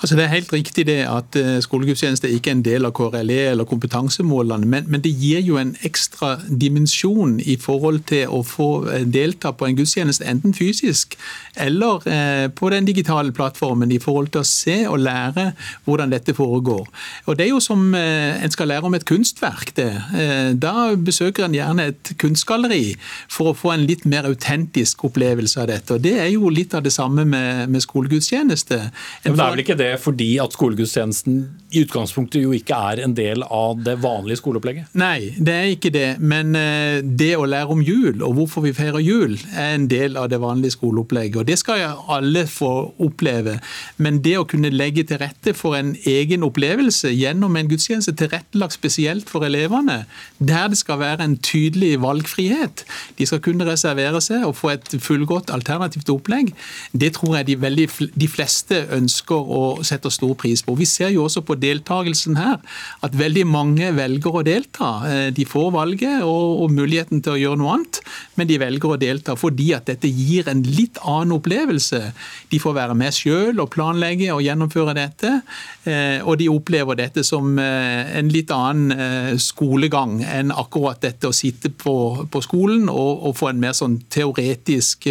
[0.00, 3.40] Altså Det er helt riktig det at eh, skolegudstjeneste ikke er en del av KRLE
[3.52, 8.70] eller kompetansemålene, men, men, det gir jo en ekstra dimensjon i forhold til å få
[8.88, 11.16] eh, delta på en gudstjeneste, enten fysisk
[11.60, 15.50] eller eh, på den digitale plattformen, i forhold til å se og lære
[15.84, 16.86] hvordan dette foregår.
[17.26, 19.74] Og Det er jo som eh, en skal lære om et kunstverk.
[19.76, 19.90] det.
[20.16, 22.96] Eh, da besøker en gjerne et kunstgalleri
[23.28, 25.94] for å få en litt mer autentisk opplevelse av dette.
[25.94, 28.80] Og Det er jo litt av det samme med, med skolegudstjeneste.
[29.24, 33.14] En det er vel ikke det fordi at skolegudstjenesten i utgangspunktet jo ikke er en
[33.14, 34.90] del av det vanlige skoleopplegget?
[34.98, 36.08] Nei, det er ikke det.
[36.18, 40.18] Men eh, det å lære om jul og hvorfor vi feirer jul, er en del
[40.20, 41.40] av det vanlige skoleopplegget.
[41.42, 42.72] Og det skal alle få
[43.02, 43.58] oppleve.
[44.02, 48.76] Men det å kunne legge til rette for en egen opplevelse gjennom en gudstjeneste tilrettelagt
[48.76, 50.02] spesielt for elevene,
[50.38, 52.84] der det skal være en tydelig valgfrihet,
[53.18, 56.52] de skal kunne reservere seg og få et fullgodt alternativt opplegg,
[56.92, 57.88] det tror jeg de, veldig,
[58.18, 60.74] de fleste ønsker ønsker og setter stor pris på.
[60.78, 62.58] Vi ser jo også på deltakelsen her
[63.02, 65.06] at veldig mange velger å delta.
[65.06, 68.00] Eh, de får valget og, og muligheten til å gjøre noe annet,
[68.36, 72.12] men de velger å delta fordi at dette gir en litt annen opplevelse.
[72.50, 75.40] De får være med sjøl og planlegge og gjennomføre dette,
[75.84, 81.34] eh, og de opplever dette som eh, en litt annen skolegang enn akkurat dette å
[81.34, 85.06] sitte på, på skolen og, og, få en mer sånn teoretisk,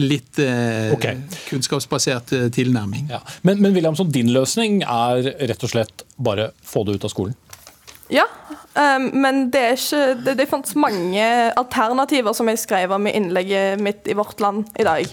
[0.00, 1.20] litt okay.
[1.50, 3.10] kunnskapsbasert tilnærming.
[3.12, 3.20] Ja.
[3.42, 7.34] Men, men Williamson, din løsning er rett og slett bare få det ut av skolen?
[8.12, 8.26] Ja,
[8.74, 11.24] um, men det er ikke Det, det fantes mange
[11.56, 15.08] alternativer som jeg skrev om i innlegget mitt i Vårt Land i dag,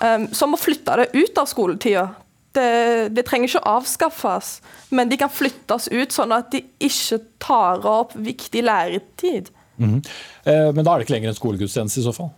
[0.00, 2.08] um, som å flytte det ut av skoletida.
[2.50, 4.56] Det, det, trenger ikke å avskaffes,
[4.90, 9.52] men de kan flyttes ut sånn at de ikke tar opp viktig læretid.
[9.78, 10.08] Mm -hmm.
[10.44, 12.30] eh, men da er det ikke lenger en skolegudstjeneste i så fall?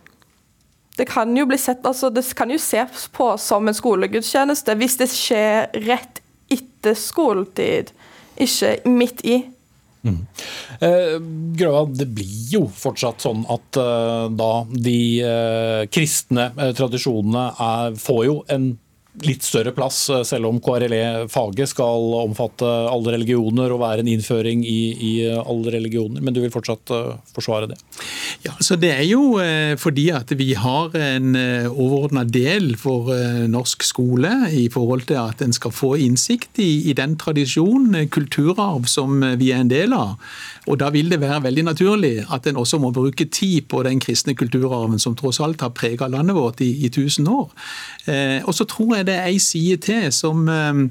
[0.97, 4.99] Det kan jo bli sett, altså det kan jo ses på som en skolegudstjeneste hvis
[4.99, 6.21] det skjer rett
[6.53, 7.93] etter skoletid,
[8.43, 9.39] ikke midt i.
[10.03, 10.19] Mm.
[10.83, 11.13] Eh,
[11.55, 17.95] Grøva, det blir jo fortsatt sånn at eh, da de eh, kristne uh, tradisjonene er,
[18.03, 18.73] får jo en
[19.21, 24.63] litt større plass, eh, selv om KRLE-faget skal omfatte alle religioner og være en innføring
[24.65, 26.23] i, i, alle religioner.
[26.23, 27.77] Men du vil fortsatt uh, forsvare det?
[28.43, 29.37] Ja, så Det er jo
[29.79, 31.35] fordi at vi har en
[31.69, 33.07] overordna del for
[33.49, 38.87] norsk skole i forhold til at en skal få innsikt i, i den tradisjon, kulturarv,
[38.91, 40.17] som vi er en del av.
[40.67, 43.99] Og Da vil det være veldig naturlig at en også må bruke tid på den
[44.03, 47.51] kristne kulturarven som tross alt har preget landet vårt i, i tusen år.
[48.07, 50.81] Eh, og så tror jeg det er ei side til som eh,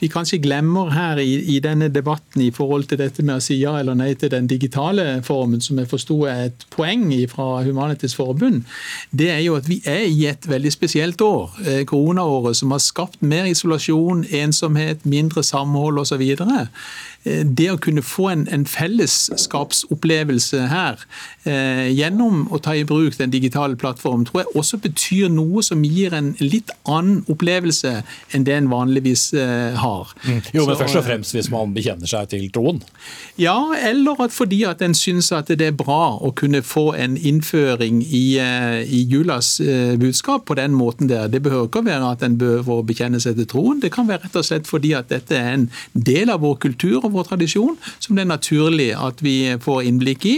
[0.00, 3.58] vi kanskje glemmer her i, i, denne debatten i forhold til dette med å si
[3.60, 8.16] ja eller nei til den digitale formen, som jeg forsto er et poeng fra Humanitisk
[8.16, 8.62] Forbund.
[9.10, 12.82] Det er jo at vi er i et veldig spesielt år, eh, koronaåret, som har
[12.82, 16.22] skapt mer isolasjon, ensomhet, mindre samhold osv.
[16.22, 21.02] Eh, det å kunne få en, en fellesskapsopplevelse her
[21.44, 25.84] eh, gjennom å ta i bruk den digitale plattformen, tror jeg også betyr noe som
[25.84, 30.12] gir en litt annen opplevelse enn det en vanligvis eh, har.
[30.24, 30.40] Mm.
[30.52, 32.80] Jo, men Så, først og fremst hvis man bekjenner seg til troen?
[33.40, 37.16] Ja, eller at fordi at en syns at det er bra å kunne få en
[37.16, 41.28] innføring i, eh, i julas eh, budskap på den måten der.
[41.28, 44.24] Det behøver ikke å være at en bør bekjenne seg til troen, det kan være
[44.26, 47.76] rett og slett fordi at dette er en del av vår kultur og vår tradisjon,
[47.98, 50.36] som det er naturlig at vi får innblikk i.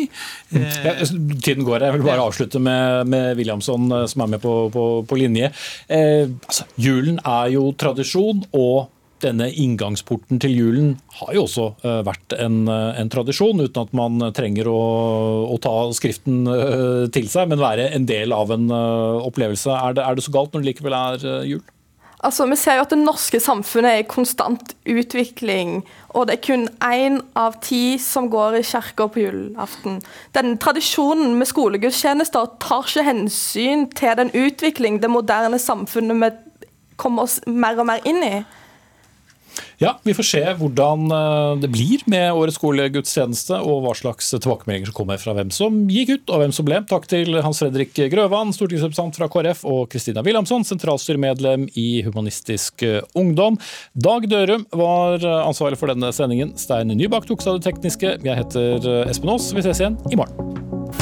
[0.52, 0.64] Mm.
[0.84, 0.94] Ja,
[1.42, 1.84] tiden går.
[1.86, 5.50] Jeg vil bare avslutte med, med Williamson, eh, som er med på, på, på linje.
[5.88, 8.44] Eh, altså, julen er jo tradisjon.
[8.52, 8.90] og
[9.22, 10.88] denne inngangsporten til julen
[11.20, 14.80] har jo også uh, vært en, uh, en, tradisjon, uten at man trenger å,
[15.52, 19.70] å ta skriften uh, til seg, men være en del av en opplevelse.
[19.70, 21.62] Er det, er det, så galt når det likevel er jul?
[22.22, 25.80] Altså, Vi ser jo at det norske samfunnet er i konstant utvikling,
[26.14, 29.98] og det er kun én av ti som går i kirka på julaften.
[30.36, 36.30] Denne tradisjonen med skolegudstjenester tar ikke hensyn til den utvikling det moderne samfunnet vi
[37.02, 38.34] kommer oss mer og mer inn i.
[39.82, 44.92] Ja, Vi får se hvordan eh, det blir med årets skolegudstjeneste, og hva slags tilbakemeldinger
[44.92, 46.80] som kommer fra hvem som gikk ut og hvem som ble.
[46.88, 52.86] Takk til Hans Fredrik Grøvan, stortingsrepresentant fra KrF, og Kristina Wilhelmsson, sentralstyremedlem i Humanistisk
[53.18, 53.58] Ungdom.
[53.92, 56.54] Dag Dørum var ansvarlig for denne sendingen.
[56.60, 58.18] Stein Nybakk tok seg av det tekniske.
[58.22, 59.50] Jeg heter Espen Aas.
[59.56, 61.01] Vi ses igjen i morgen.